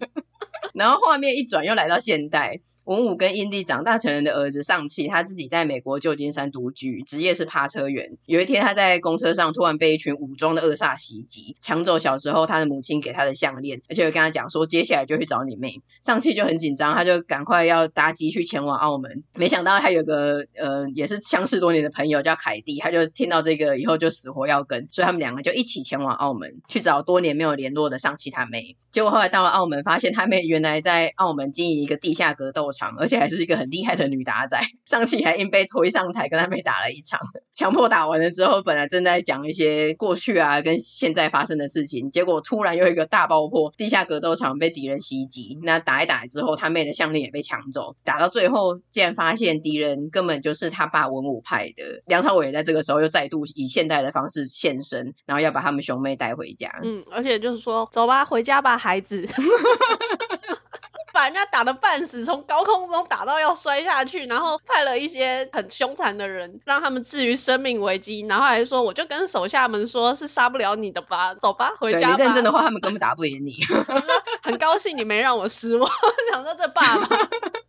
[0.75, 2.61] 然后画面一转，又来到现代。
[2.89, 8.17] 文武跟印地长大成人的儿子尚气，他自己在美国旧金山独居，职业是趴车员。
[8.25, 15.83] 有一天他在公车上突然被一群武装的恶煞袭击，抢走小时候他的母亲给他的项链，而且会跟他讲说接下来就去找你妹。
[16.03, 19.23] 尚气就很紧张，他就赶快要搭机去前往澳门。
[19.35, 28.79] 没想到他有个呃也是相识多年的朋友叫凯蒂，他就听到这个以后就死活要跟，所以他们两个就一起前往澳门去找多年没有联络的尚气他妹。
[28.91, 34.61] 结果后来到了澳门，发现他妹原来在澳门经营一个地下格斗场，而且还是一个很厉害的女打仔。
[34.87, 37.21] 尚气还硬被推上台跟他妹打了一场，
[37.53, 45.59] 强迫打完了之后，本来正在讲一些过去啊跟现在发生的事情，结果突然又一个大爆破，地下格斗场被敌人袭击。
[45.63, 47.97] 那打一打之后，他妹的项链也被抢走。
[48.05, 52.03] 打到最后，竟然发现敌人根本就是他爸文武派的。
[52.07, 56.79] 梁朝伟也在这个时候又再度以现代的方式现身，然后要把他们兄妹带回家。
[56.83, 59.29] 嗯，而且就是说，走吧，回家吧，孩子。
[61.19, 72.15] 把人家打的半死，从高空中打到要摔下去，然后派了一些很凶残的人，让他们置于生命危机，然后还说，我就跟手下们说，是杀不了你的吧，走吧，回家吧。
[72.15, 73.57] 你认真的话，他们根本打不赢你。
[74.45, 75.91] 很高兴你没让我失望，
[76.31, 77.09] 想说这爸爸。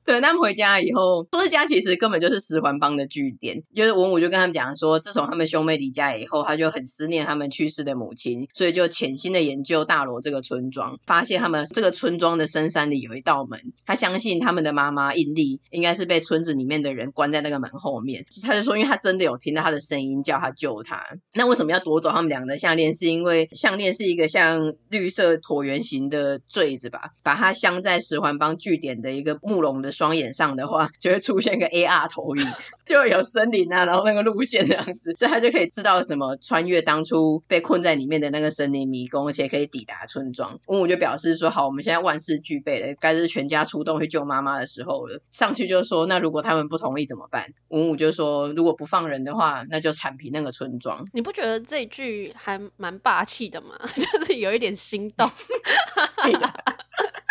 [0.09, 3.61] 对，他们回家以后，说是家其实根本就是十环帮的据点。
[3.75, 13.71] 就是文武就跟他们讲说，自从他们兄妹离家以后，他就很思念他们去世的母亲，所以就潜心的研究大罗这个村庄，发现他们这个村庄的深山里有一道门。
[13.85, 18.25] 他相信他们的妈妈印丽应该是被村子里面的人关在那个门后面。
[18.41, 21.05] 他就说，因为他真的有听到他的声音叫他救他。
[21.35, 22.95] 那为什么要夺走他们两个的项链？
[22.95, 27.11] 是因为项链是一个像绿色椭圆形的坠子吧？
[27.21, 29.98] 把它镶在十环帮据点的一个木龙的。
[29.99, 32.47] 双眼上的话，就会出现一个 AR 投影，
[32.85, 40.61] 就有森林啊，然后那个路线这样子，所以他就可以知道怎么穿越当初被困在里面的那个森林迷宫，而且可以抵达村庄。
[40.67, 53.77] 文武就表示说：“好，我们现在万事俱备了，该是全家出动去救妈妈的时候了。”上去就说：“那如果他们不同意怎么办？”文武就说：“如果不放人的话，那就铲平那个村庄。”你不觉得这句还蛮霸气的吗？
[53.93, 55.29] 就是有一点心动。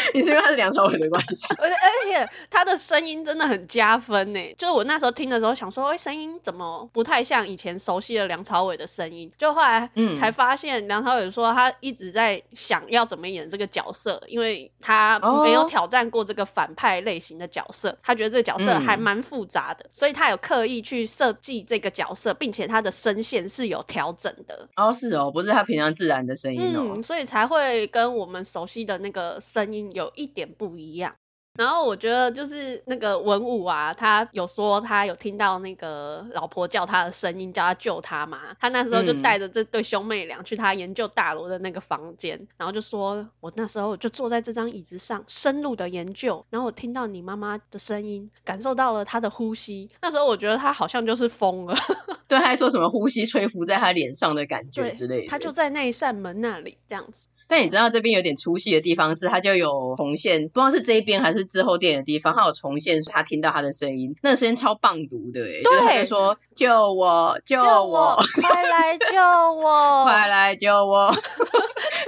[0.14, 4.54] 你是因为他是梁朝伟的关系， 而且而且他的声音真的很加分呢。
[4.58, 9.30] 就是我那时候听的时候想说，哎，声音怎么不太像以前熟悉的梁朝伟的声音？
[9.38, 24.68] 就后来嗯才发现，梁朝伟说他一直在想要怎么演这个角色，因为他没有挑战过这个反派类型的角色，他觉得这个角色还蛮复杂的，所以他有刻意去设计这个角色，并且他的声线是有调整的。
[24.76, 31.14] 哦，是哦，不是他平常自然的声音哦，嗯，所以才会跟我们熟悉的那个声音有一点不一样。
[31.58, 38.54] 然后我觉得就是那个文武啊，他有说他有听到那个老婆叫他的声音，叫他救他嘛。
[38.60, 49.90] 他那时候就带着这对兄妹俩去他研究大楼的那个房间，然后就说：“我那时候就坐在这张椅子上，深入的研究，然后我听到你妈妈的声音，感受到了她的呼吸。
[50.00, 51.74] 那时候我觉得他好像就是疯了，
[52.28, 55.26] 对，他还说什么呼吸吹拂在他脸上的感觉之类的。
[55.28, 71.12] 他就在那一扇门那里这样子。”但你知道这边有点出戏的地方是，他就有重现，不知道是这一边还是之后电影的地方，他有重现他听到他的声音，那个声音超棒读的，哎，就是他就说救我，救我， 快来救我，快来救我，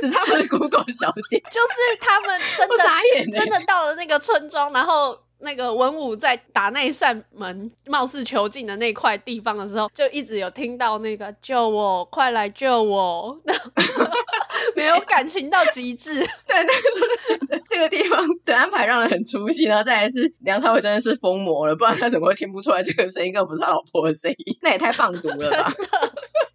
[0.00, 2.76] 只是他们的 Google 小姐，就是他们真的
[3.36, 5.18] 真的到了那个村庄，然后。
[5.42, 13.40] 那个文武在打那一扇门，貌似囚禁的那块地方的时候，就一直有听到那个救我，快来救我，
[14.76, 16.14] 没有感情到极致。
[16.46, 24.56] 对，那个时候就觉得这个地方的安排让人很出戏，然后再来是梁朝伟真的是疯魔了，不然他怎么会听不出来这个声音根本不是他老婆的声音？
[24.62, 25.74] 那也太放毒了吧！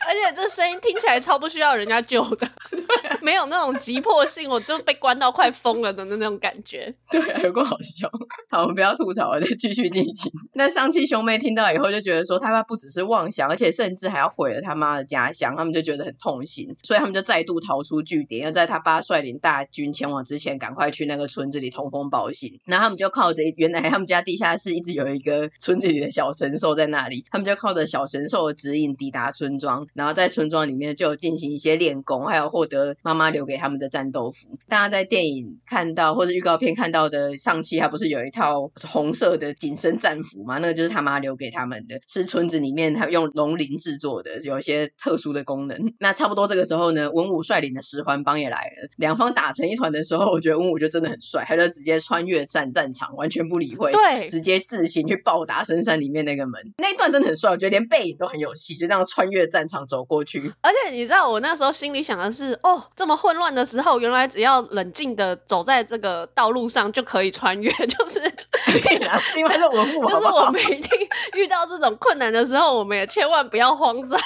[0.08, 6.96] 而且这声音听起来超不需要人家救的，对啊、没有那种急迫性，我就被关到快疯了的那种感觉。
[7.12, 8.10] 对、啊，有够好笑。
[8.50, 10.32] 好，不要吐槽了，再继续进行。
[10.54, 22.60] 那上气兄妹听到以后就觉得说，他爸不只是妄想，而且甚至还要毁了他妈的家乡，他们就觉得很痛心，所以他们就再度逃出据点，要在他爸率领大军前往之前，赶快去那个村子里通风报信。
[22.66, 29.88] 然后他们就靠着原来他们家地下室一直有一个村子里的小神兽在那里，他们就靠着小神兽的指引抵达村庄。
[29.96, 34.60] 然后在村庄里面就进行一些练功，还有获得妈妈留给他们的战斗服。
[34.68, 40.58] 大家在电影看到或者预告片看到的上气，他不是有一套红色的紧身战服嘛？
[40.60, 45.94] 那个就是他妈留给他们的，是村子里面他用龙鳞制作的，有一些特殊的功能。
[46.00, 56.74] 那差不多这个时候呢，文武率领的十环帮也来了，两方打成一团的时候，我觉得文武就真的很帅，他就直接穿越战战场，完全不理会，对，直接自行去暴打深山里面那个门。
[56.78, 60.52] 那一段真的很帅，我觉得连背影都很有戏，就这样穿越战场走过去。
[60.62, 68.20] 而且你知道我那时候心里想的是，哦，这么混乱的时候，原来只要冷静的走在这个道路上就可以穿越， 就是
[69.38, 70.90] 因为是文武好好，就是我们一定
[71.36, 74.20] 遇到这种困难的时候，我们也千万不要慌张，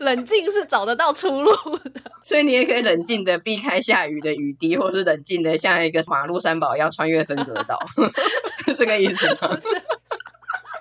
[0.00, 2.00] 冷静是找得到出路的。
[2.24, 7.78] 所以你也可以冷静的避开下雨的雨滴，或是冷静的像一个马路三宝一样穿越分隔岛，
[8.64, 9.58] 是这个意思吗？
[9.60, 9.68] 是，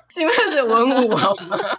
[0.10, 1.78] 是因为是文武好吗？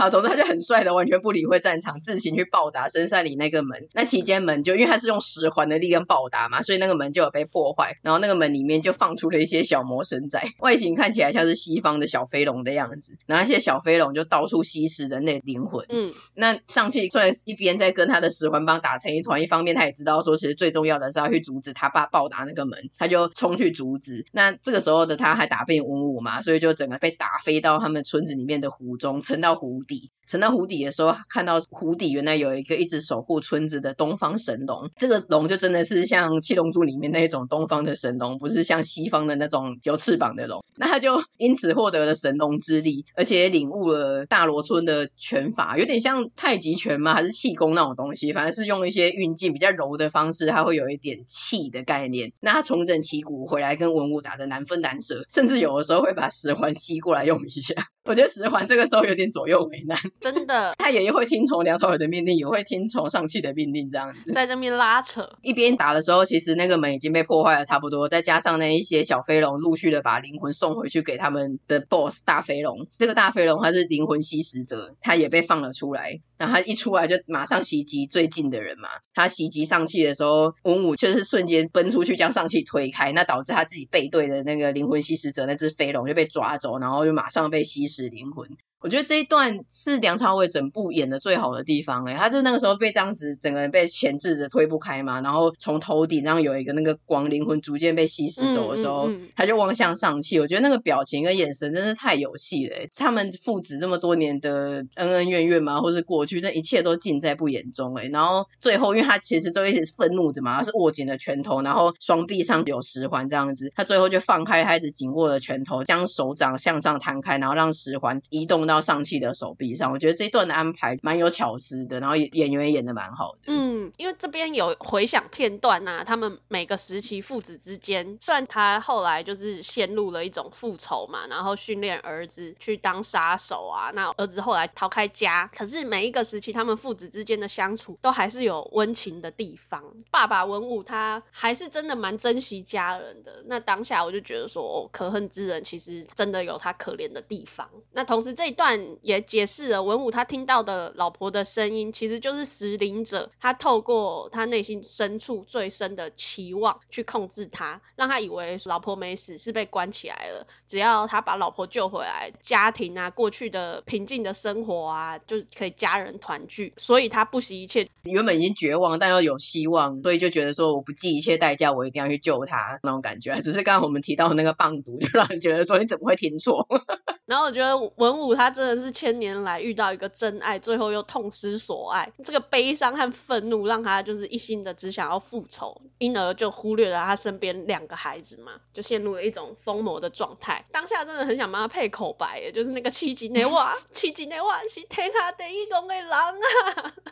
[0.00, 3.86] 好，总之他就很帅的，完全不理会战场，自行去暴打深山里那个门。
[3.92, 7.98] 那期间门就因为他是用十环的力量暴打嘛，所以那个门就有被破坏。
[8.02, 13.18] 然后那个门里面就放出了一些小魔神仔，外形看起来像是西方的小飞龙的样子。
[13.26, 15.84] 然后那些小飞龙就到处吸食人类灵魂。
[15.90, 24.24] 嗯，那上气虽然一边在跟他的十环帮打成一团，一方面他也知道说其实最重要的是要去阻止他爸暴打那个门，他就冲去阻止。
[24.32, 30.19] 那这个时候的他还打不赢文武嘛，所以就整个被打飞到他们村子里面的湖中，沉到湖底。
[30.30, 34.88] 沉到湖底的时候，看到湖底原来有一个一直守护村子的东方神龙。
[34.96, 40.64] 这个龙就真的是像七龙珠里面那种东方的神龙，不是像西方的那种有翅膀的龙。
[40.76, 47.12] 那他就因此获得了神龙之力，而且领悟了大罗村的拳法，有点像太极拳吗？
[47.12, 48.32] 还是气功那种东西？
[48.32, 52.32] 反正是用一些运劲比较柔的方式，他会有一点气的概念。
[52.38, 57.74] 那他重整旗鼓回来，跟文武打得难分难舍，甚至有的时候会把十环吸过来用一下。
[58.04, 59.98] 我觉得十环这个时候有点左右为难。
[60.22, 65.38] 真的，他也会听从梁朝伟的命令，也会听从上气的命令，这样子在这边拉扯。
[65.42, 72.86] 一边打的时候，其实那个门已经被破坏了差不多，再加上那一些小飞龙陆续的把灵魂送回去给他们的 BOSS 大飞龙。
[72.98, 76.20] 这个大飞龙他是灵魂吸食者，他也被放了出来。
[76.40, 78.88] 然后他一出来就马上袭击最近的人嘛。
[79.14, 88.48] 他袭击上气的时候，文武却是瞬间奔出去将上气推开，那导致他自己背对的那个灵魂吸食者那只飞龙就被抓走，然后就马上被吸食灵魂。
[88.82, 118.60] 我觉得这一段是梁朝伟整部演的最好的地方，欸，诶他就那个时候被这样子整个人被钳制着推不开嘛，然后从头顶上有一个那个光灵魂逐渐被吸食走的时候，嗯嗯嗯，他就望向上气，我觉得那个表情跟眼神真是太有戏了，欸，他们父子这么多年的恩恩怨怨嘛，或是过去，这一切都尽在不言中，欸，然后最后，因为他其实都一直愤怒着嘛，他是握紧了拳头，然后双臂上有十环这样子，他最后就放开他一直紧握的拳头，将手掌向上摊开，然后让十环移动。
[118.60, 123.38] 到上气的手臂上，我觉得这一段的安排蛮有巧思的，然后演员也演得蛮好的。
[123.46, 139.82] 嗯，因为这边有回想片段呐、啊，他们每个时期父子之间，虽然他后来就是陷入了一种复仇嘛，然后训练儿子去当杀手啊，那儿子后来逃开家，可是每一个时期他们父子之间的相处都还是有温情的地方。
[140.10, 143.42] 爸爸文武他还是真的蛮珍惜家人的。
[143.46, 147.70] 那当下我就觉得说，哦，可恨之人其实真的有他可怜的地方。
[147.92, 160.46] 那同时这一段也解释了文武他听到的老婆的声音，其实就是食灵者，他透过他内心深处最深的期望去控制他，让他以为老婆没死，是被关起来了。
[160.66, 166.72] 只要他把老婆救回来，家庭啊，过去的平静的生活啊，就可以家人团聚。
[166.76, 173.40] 所以他不惜一切，原本已经绝望，但又有希望，所以就觉得说我不计一切代价，我一定要去救他那种感觉。
[173.42, 176.66] 只是刚刚我们提到的那个棒读，就让人觉得说你怎么会听错？
[177.26, 190.64] 然后我觉得文武他真的是千年来遇到一个真爱，最后又痛失所爱，这个悲伤和愤怒让他就是一心的只想要复仇，因而就忽略了他身边两个孩子嘛，就陷入了一种疯魔的状态。
[190.72, 196.32] 当下真的很想帮他配口白也，就是那个七级内哇， 七级内哇是天下第一公的人啊！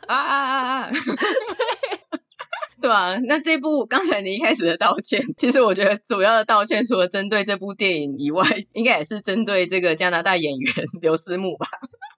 [0.07, 0.91] 啊啊啊啊！
[0.91, 2.01] 对。
[2.81, 11.67] 对啊，那这部刚才你一开始的道歉， 其实我觉得主要的道歉除了针对这部电影以外，应该也是针对这个加拿大演员刘思慕吧。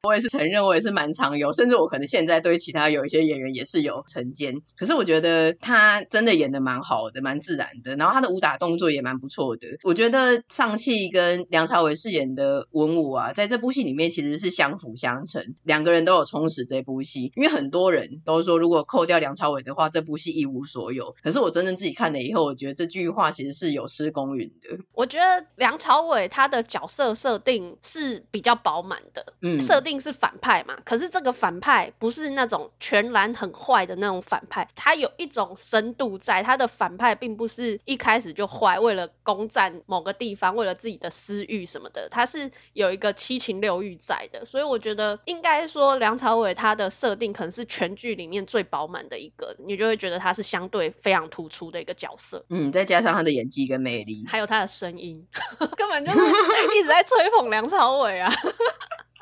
[0.03, 4.55] 我也是承认，我也是蛮常有，甚至我可能现在对其他有一些演员也是有成见。
[4.78, 9.66] 可是我觉得他真的演的蛮好的，蛮自然的，然后他的武打动作也蛮不错的。
[9.82, 17.30] 我觉得上气跟梁朝伟饰演的文武啊，在这部戏里面其实是相辅相成，两个人都有充实这部戏。
[17.36, 21.14] 因为很多人都说，如果扣掉梁朝伟的话，这部戏一无所有。
[21.22, 24.78] 可是我真正自己看了以后，我觉得这句话其实是有失公允的。
[24.94, 29.89] 我觉得梁朝伟他的角色设定是比较饱满的，嗯，设定。
[29.91, 55.26] 定是反派嘛，可是这个反派不是那种全然很坏的那种反派，他有一种深度在，他的反派并不是一开始就坏，为了攻占某个地方，为了自己的私欲什么的，他是有一个七情六欲在的，所以我觉得应该说梁朝伟他的设定可能是全剧里面最饱满的一个，你就会觉得他是相对非常突出的一个角色，嗯，再加上他的演技跟魅力，还有他的声音，
[55.76, 58.32] 根本就是一直在吹捧梁朝伟啊。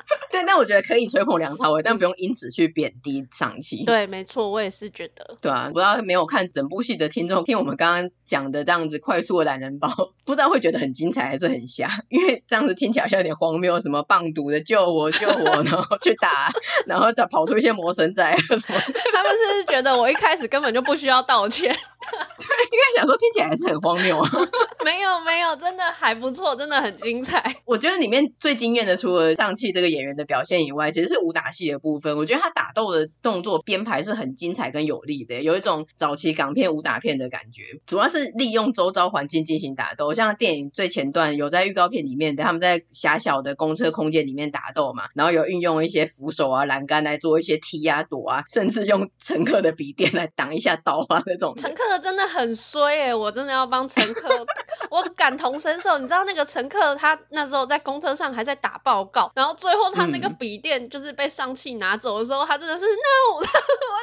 [0.31, 3.83] 但但我觉得可以吹捧梁朝伟，但不用因此去贬低上期。
[3.85, 5.37] 对，没错，我也是觉得。
[5.41, 9.89] 对啊，不知道没有看整部戏的听众，听我们刚刚讲的这样子快速的懒人包，
[10.25, 11.89] 不知道会觉得很精彩还是很瞎？
[12.09, 16.51] 因为这样子听起来好像有点荒谬，什么棒毒的救我救我，然后去打，
[16.85, 18.79] 然后再跑出一些魔神仔什么。
[19.13, 21.75] 他们是觉得我一开始根本就不需要道歉？
[22.39, 24.29] 对，应该想说听起来还是很荒谬啊。
[24.83, 27.57] 没有没有，真的还不错，真的很精彩。
[27.65, 32.17] 我觉得里面最惊艳的，除了上气这个演员的表现以外，其实是武打戏的部分。
[32.17, 37.79] 我觉得他打斗的动作编排是很精彩跟有力的，有一种早期港片武打片的感觉。
[37.85, 51.55] 主要是利用周遭环境进行打斗，像电影最前段有在预告片里面的，他们在狭小的公车空间里面打斗嘛，然后有运用一些扶手啊、栏杆来做一些踢啊、躲啊，甚至用乘客的笔电来挡一下刀啊那种。
[51.57, 54.29] 乘客的真的很衰欸，我真的要帮乘客，
[54.89, 55.97] 我感同身受。
[55.97, 63.43] 你知道那个乘客他那时候在公车上还在打报告，然后最后他那个笔电就是被上汽拿走的时候，他真的是 no， 我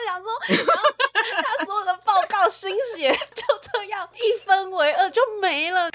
[0.06, 0.82] 想说，然后
[1.58, 3.42] 他所有的报告心血 就
[3.72, 5.90] 这样一分为二就没了。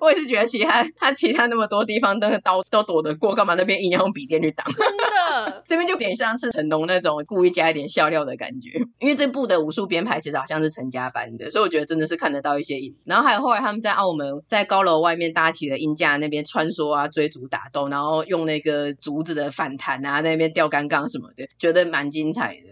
[0.00, 4.66] 我也是觉得其他他其他那么多地方那个刀都躲得过，干嘛那边硬要用笔电去挡？
[4.72, 8.86] 真的，这边就有点像是成龙那种故意加一点笑料的感觉。
[8.98, 12.96] 因为这部的武术编排其实好像是陈家班所以我觉得真的是看得到一些影。
[13.04, 22.62] 然后还有后来他们在澳门在高楼外面搭起了鹰架那边穿梭啊追逐打斗，然后用那个竹子的反弹啊那边吊杆杠什么的，觉得蛮精彩的。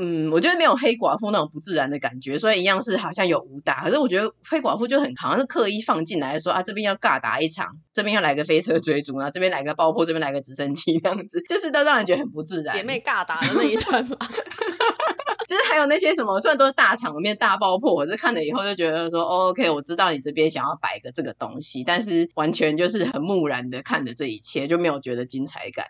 [0.00, 12.76] 嗯，我觉得没有黑寡妇那种不自然的感觉，所以一样是好像有武打，可是我觉得黑寡妇就很好像是刻意放进来说啊，这边要尬打一场，这边要来个飞车追逐，然后这边来个爆破，这边来个直升机这样子，就是都让人觉得很不自然。
[12.76, 14.16] 姐妹尬打的那一段嘛，
[15.48, 25.86] 就是还有那些什么，虽然都是大场面大爆破，我是看了以后就觉得说，哦，OK，我知道你这边想要摆个这个东西，但是完全就是很木然的看着这一切，就没有觉得精彩感。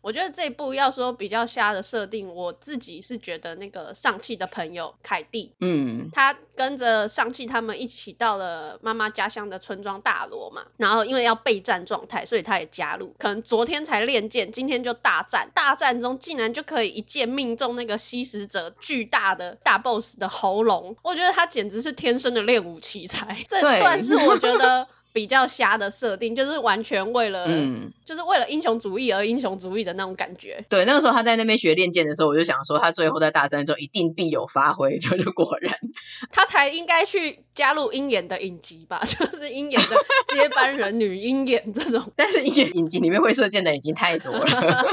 [0.00, 13.14] 我觉得这一部要说比较瞎的设定，我自己是觉得那个上气的朋友凯蒂，嗯，他跟着上气他们一起到了妈妈家乡的村庄大罗嘛，然后因为要备战状态，所以他也加入。
[13.18, 23.36] 可能昨天才练剑，今天就大战，大战中竟然就可以一剑命中那个吸食者巨大的大 boss 的喉咙，我觉得他简直是天生的练武奇才。
[23.48, 24.86] 这段是我觉得。
[25.18, 30.64] 比较瞎的设定，就是完全为了，嗯，就是为了英雄主义而英雄主义的那种感觉。
[30.68, 35.74] 对，那个时候他在那边学练剑的时候，我就想说，他最后在大战中一定必有发挥， 就是果然，
[36.30, 39.96] 他才应该去加入鹰眼的影集吧， 就是鹰眼的
[40.28, 42.12] 接班人女鹰眼这种。
[42.14, 44.86] 但是鹰眼影集里面会射箭的已经太多了。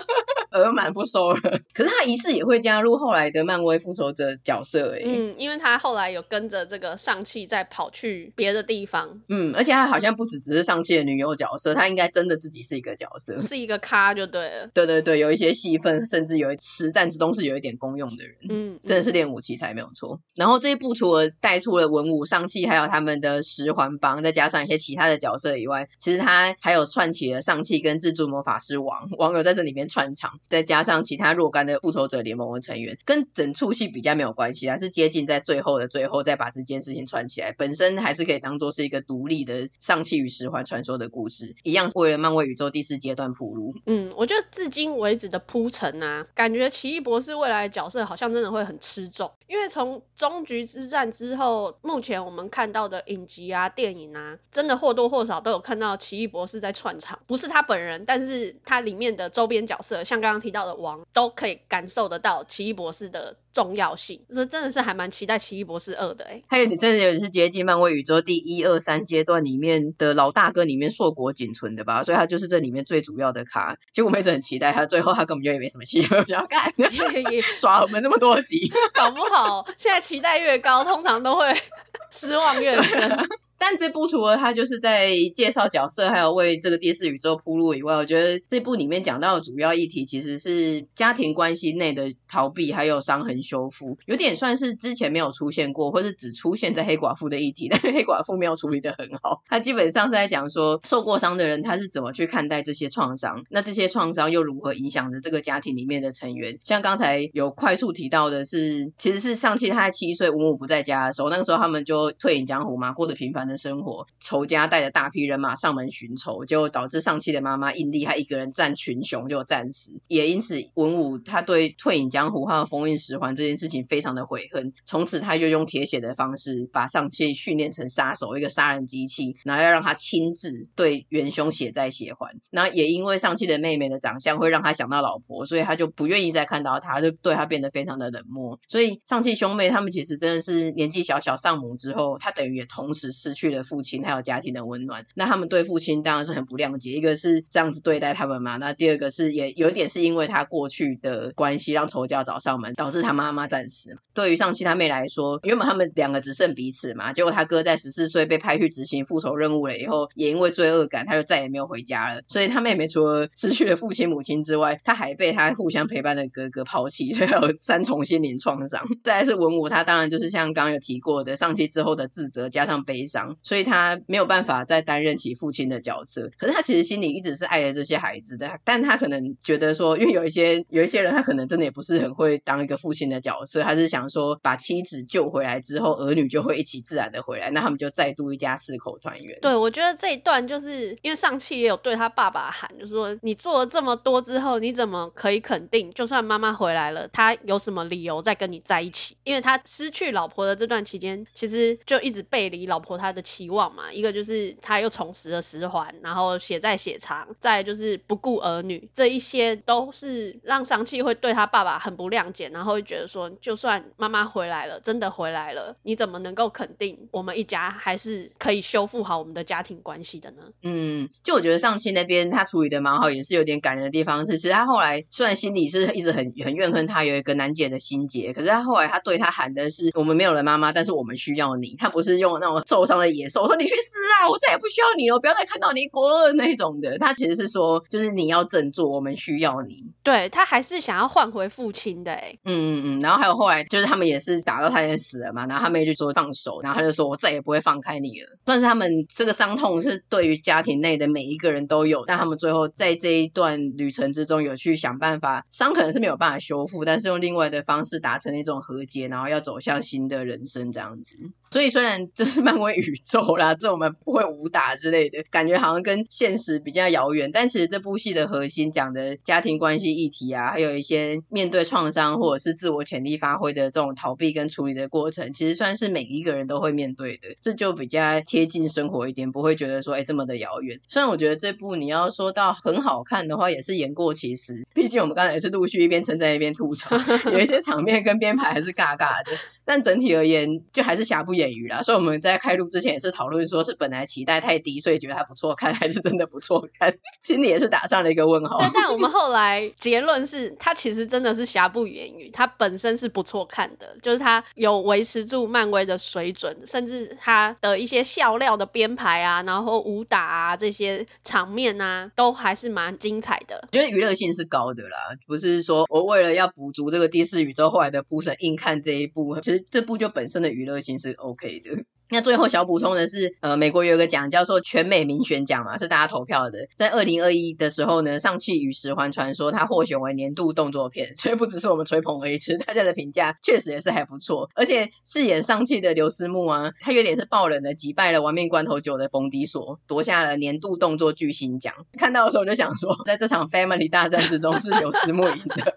[0.52, 1.40] 额满不收了，
[1.74, 5.04] 可是他疑似也会加入后来的漫威复仇者角色诶。
[5.06, 9.22] 嗯，因为他后来有跟着这个上气再跑去别的地方。
[9.28, 14.70] 嗯，而且他好像不只只是上气的女友角色，她应该真的自己是一个角色，是一个咖就对了。
[14.74, 18.36] 对对对，有一些戏份，甚至有实战之中是有一点功用的人。
[18.50, 20.22] 嗯，真的是练武奇才没有错。
[20.34, 43.76] 然后这一部除了带出了文武上气，还有他们的十环帮，再加上一些其他的角色以外，其实他还有串起了上气跟自助魔法师王，网友在这里面串场，再加上其他若干的复仇者联盟的成员，跟整出戏比较没有关系，还是接近在最后的最后再把这件事情串起来，本身还是可以当做是一个独立的上气与十环传说的故事，一样为了漫威宇宙第四阶段铺路。
[43.86, 60.76] 嗯，我觉得至今为止的铺陈啊，感觉奇异博士未来的角色好像真的会很吃重，因为从终局之战之后，目前我们看到的影集啊、电影啊，真的或多或少都有看到奇异博士在串场，不是他本人，但是他里面的周边角色，像刚刚提到的。
[60.76, 66.44] 王都可以感受得到奇异博士的重要性，这真的是还蛮期待奇异博士二的哎。
[66.48, 73.78] 还有你真的有点是接近漫威宇宙第一二三阶段里面的老大哥里面硕果仅存的吧，所以他就是这里面最主要的卡。
[73.94, 76.74] 结果我们一直很期待他，最后他根本就也没什么戏，我想要看，
[77.56, 81.54] 耍我们这么多集，搞不好现在期待越高，通常都会
[82.12, 83.30] 失望越深。
[83.58, 99.42] 但这部除了他就是在介绍角色，还有为这个第四宇宙铺路以外，我觉得这部里面讲到的主要议题其实是家庭关系内的逃避，还有伤痕修复，有点算是之前没有出现过，或是只出现在黑寡妇的议题，但是黑寡妇没有处理得很好。
[99.48, 106.60] 他基本上是在讲说受过伤的人他是怎么去看待这些创伤，那这些创伤又如何影响着这个家庭里面的成员。
[106.64, 113.56] 像刚才有快速提到的是，其实是上期他在七岁，吴母不在家的时候，那个时候他们就退隐江湖嘛，过着平凡的。
[113.66, 114.06] 生活。
[114.20, 120.00] 仇家带着大批人马上门寻仇，就导致上气的妈妈印丽她一个人战群雄就战死。
[120.08, 124.74] 也因此，文武他对退隐江湖还有封印十环这件事情非常的悔恨。
[124.86, 132.40] 从此，他就用铁血的方式把上气训练成杀手，一个杀人机器，然后要让他亲自对元凶血债血还。
[132.50, 138.60] 那也因为上气的妹妹的长相会让他想到老婆，所以他就不愿意再看到她，就对他变得非常的冷漠。
[138.68, 145.06] 所以上气兄妹他们其实真的是年纪小小丧母之后，他等于也同时失去了父亲还有家庭的温暖。
[145.14, 153.98] 那他们对父亲当然是很不谅解，一个是这样子对待他们嘛，那第二个是也有一点是因为他过去的关系让仇家找上门，导致他妈妈战死。
[154.16, 162.22] 对于上期他妹来说，原本他们两个只剩彼此嘛，结果他哥在十四岁被派去执行复仇任务了以后，也因为罪恶感，他就再也没有回家了。
[162.28, 168.86] 所以他妹妹除了失去了父亲母亲之外，他还被他互相陪伴的哥哥抛弃，所以有三重心灵创伤。
[169.04, 176.32] 再来是文武，他当然就是像刚刚有提过的，上期之后的自责加上悲伤，所以他没有办法再担任起父亲的角色。
[176.38, 189.40] 可是他其实心里一直是爱着这些孩子的，但他可能觉得说，因为有一些有一些人，他可能真的也不是很会当一个父亲的角色，他是想说把妻子救回来之后，儿女就会一起自然的回来，那他们就再度一家四口团圆。
[189.42, 199.18] 对，我觉得这一段就是因为上气也有对他爸爸喊，就是说你做了这么多之后，你怎么可以肯定，就算妈妈回来了，他有什么理由再跟你在一起？
[199.24, 203.92] 因为他失去老婆的这段期间，其实就一直背离老婆他的期望嘛。
[203.92, 220.44] 一个就是他又重拾了十环，然后血债血偿，再就是不顾儿女，这一些都是让上气会对他爸爸很不谅解，然后会觉得说，就算妈妈回来了，真的回来了，你怎么能够肯定我们一家还是可以修复好我们的家庭关系的呢？
[220.64, 231.76] 嗯，就我觉得上气那边他处理的蛮好，也是有点感人的地方是，其实他后来虽然心里是一直很很怨恨他有一个难解的心结，可是他后来他对他喊的是我们没有了妈妈，但是我们需要你。
[231.78, 236.98] 他不是用那种受伤的野兽我说你去死啊，我再也不需要你了，不要再看到你滚那种的。
[236.98, 239.92] 他其实是说就是你要振作，我们需要你。
[240.04, 242.38] 对，他还是想要换回父亲的哎。
[242.44, 248.38] 嗯嗯嗯，然后还有后来就是他们也是打到他也死了嘛，然后他们就说放手，然后他就说我再也不会放开你了。
[248.46, 261.16] 算是他们这个伤痛是对于家庭内的每一个人都有，但他们最后在这一段旅程之中有去想办法，伤可能是没有办法修复，但是用另外的方式达成一种和解，然后要走向新的人生这样子。
[261.52, 280.80] 所以虽然就是漫威宇宙啦，这我们不会武打之类的，感觉好像跟现实比较遥远，但其实这部戏的核心讲的家庭关系议题啊，还有一些面对创伤或者是自我潜力发挥的这种逃避跟处理的过程，其实算是每一个人都会面对的，这就比较贴近生活一点，不会觉得说哎这么的遥远。
[280.88, 286.98] 虽然我觉得这部你要说到很好看的话，也是言过其实，毕竟我们刚才也是陆续一边称赞一边吐槽，
[287.32, 291.82] 有一些场面跟编排还是尬尬的，但整体而言就还是瑕不掩瑜啦。
[291.82, 298.58] 所以我们在开录之前也是讨论说，是本来期待太低，所以觉得还不错看，还是真的不错看， 心里也是打上了一个问号。
[298.60, 313.68] 对，但我们后来结论是，它其实真的是瑕不掩瑜，它本身是不错看的，就是它有维持住漫威的水准，甚至它的一些笑料的编排啊，然后武打啊这些场面啊，都还是蛮精彩的。
[313.72, 321.86] 觉得娱乐性是高的啦，不是说我为了要补足这个第四宇宙后来的铺陈，硬看这一部，其实这部就本身的娱乐性是 OK 的。
[322.08, 326.68] 那最后小补充的是，呃，美国有一个奖叫做全美民选奖嘛，是大家投票的。
[326.76, 334.52] 在二零二一的时候呢，上气与十环传说它获选为年度动作片，所以不只是我们吹捧而已，其实大家的评价确实也是还不错。
[334.54, 341.74] 而且饰演上气的刘思慕啊，他有点是爆冷的击败了玩命关头九的冯迪索，夺下了年度动作巨星奖。
[341.98, 345.74] 看到的时候我就想说，在这场 Family 大战之中，是刘思慕赢的。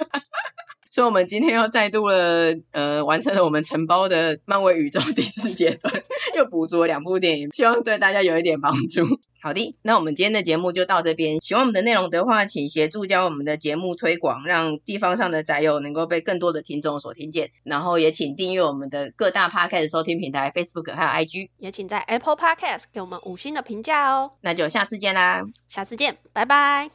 [0.99, 6.03] 所以，我们今天又再度了，呃，完成了我们承包的漫威宇宙第四阶段，
[6.37, 9.05] 又补足了两部电影，希望对大家有一点帮助。
[9.41, 11.41] 好的，那我们今天的节目就到这边。
[11.41, 17.53] 喜欢我们的内容的话，请协助将我们的节目推广，让地方上的宅友能够被更多的听众所听见。
[17.63, 24.33] 然后也请订阅我们的各大 Podcast 收听平台，Facebook 还有 IG，也请在 Apple Podcast 给我们五星的评价哦。
[24.41, 26.91] 那就下次见啦，下次见，拜拜。